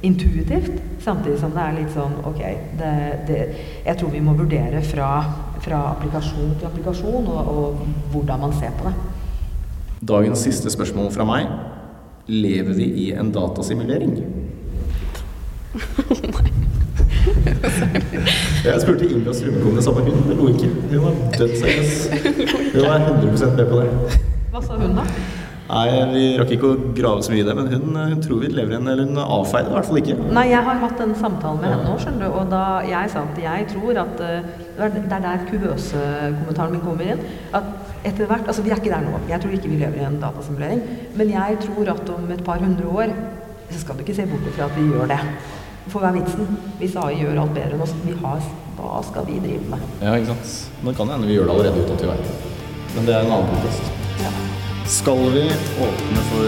[0.07, 2.39] intuitivt, samtidig som det er litt sånn ok
[2.80, 2.93] det,
[3.28, 3.39] det,
[3.86, 5.09] Jeg tror vi må vurdere fra,
[5.62, 8.95] fra applikasjon til applikasjon, og, og, hvordan man ser på det.
[10.07, 11.51] Dagens siste spørsmål fra meg.
[12.32, 14.16] Lever vi i en datasimulering?
[15.76, 16.51] Nei.
[18.66, 20.01] jeg spurte Inga Strømke om det samme.
[20.05, 20.70] Hun lo ikke.
[20.89, 22.09] Hun var dødt seriøs.
[22.74, 24.20] Hun var 100 med på det.
[24.51, 25.05] Hva sa hun, da?
[25.72, 28.49] Nei, Vi rakk ikke å grave så mye i det, men hun, hun tror vi
[28.51, 30.17] lever i en Eller hun avfeide det i hvert fall ikke.
[30.36, 33.24] Nei, jeg har hatt en samtale med henne nå, skjønner du, og da jeg sa
[33.24, 34.49] at jeg tror at uh,
[34.82, 37.24] Det er der kuvøsekommentaren min kommer inn.
[37.55, 37.72] At
[38.03, 39.22] etter hvert Altså, vi er ikke der nå.
[39.30, 40.84] Jeg tror ikke vi lever i en datasimulering.
[41.15, 43.15] Men jeg tror at om et par hundre år
[43.72, 45.19] så skal du ikke se bort fra at vi gjør det.
[45.88, 46.57] For hva er vitsen?
[46.82, 48.43] Hvis AI gjør alt bedre enn oss, vi har,
[48.78, 49.86] hva skal vi drive med?
[50.03, 50.55] Ja, ikke sant.
[50.82, 52.57] Men det kan hende vi gjør det allerede uten at vi vet det.
[52.95, 53.93] Men det er en annen podkast.
[54.22, 54.34] Ja.
[54.86, 55.43] Skal vi
[55.82, 56.43] åpne for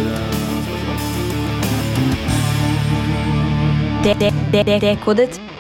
[4.44, 4.82] spørsmål?
[4.82, 5.53] Dekodet.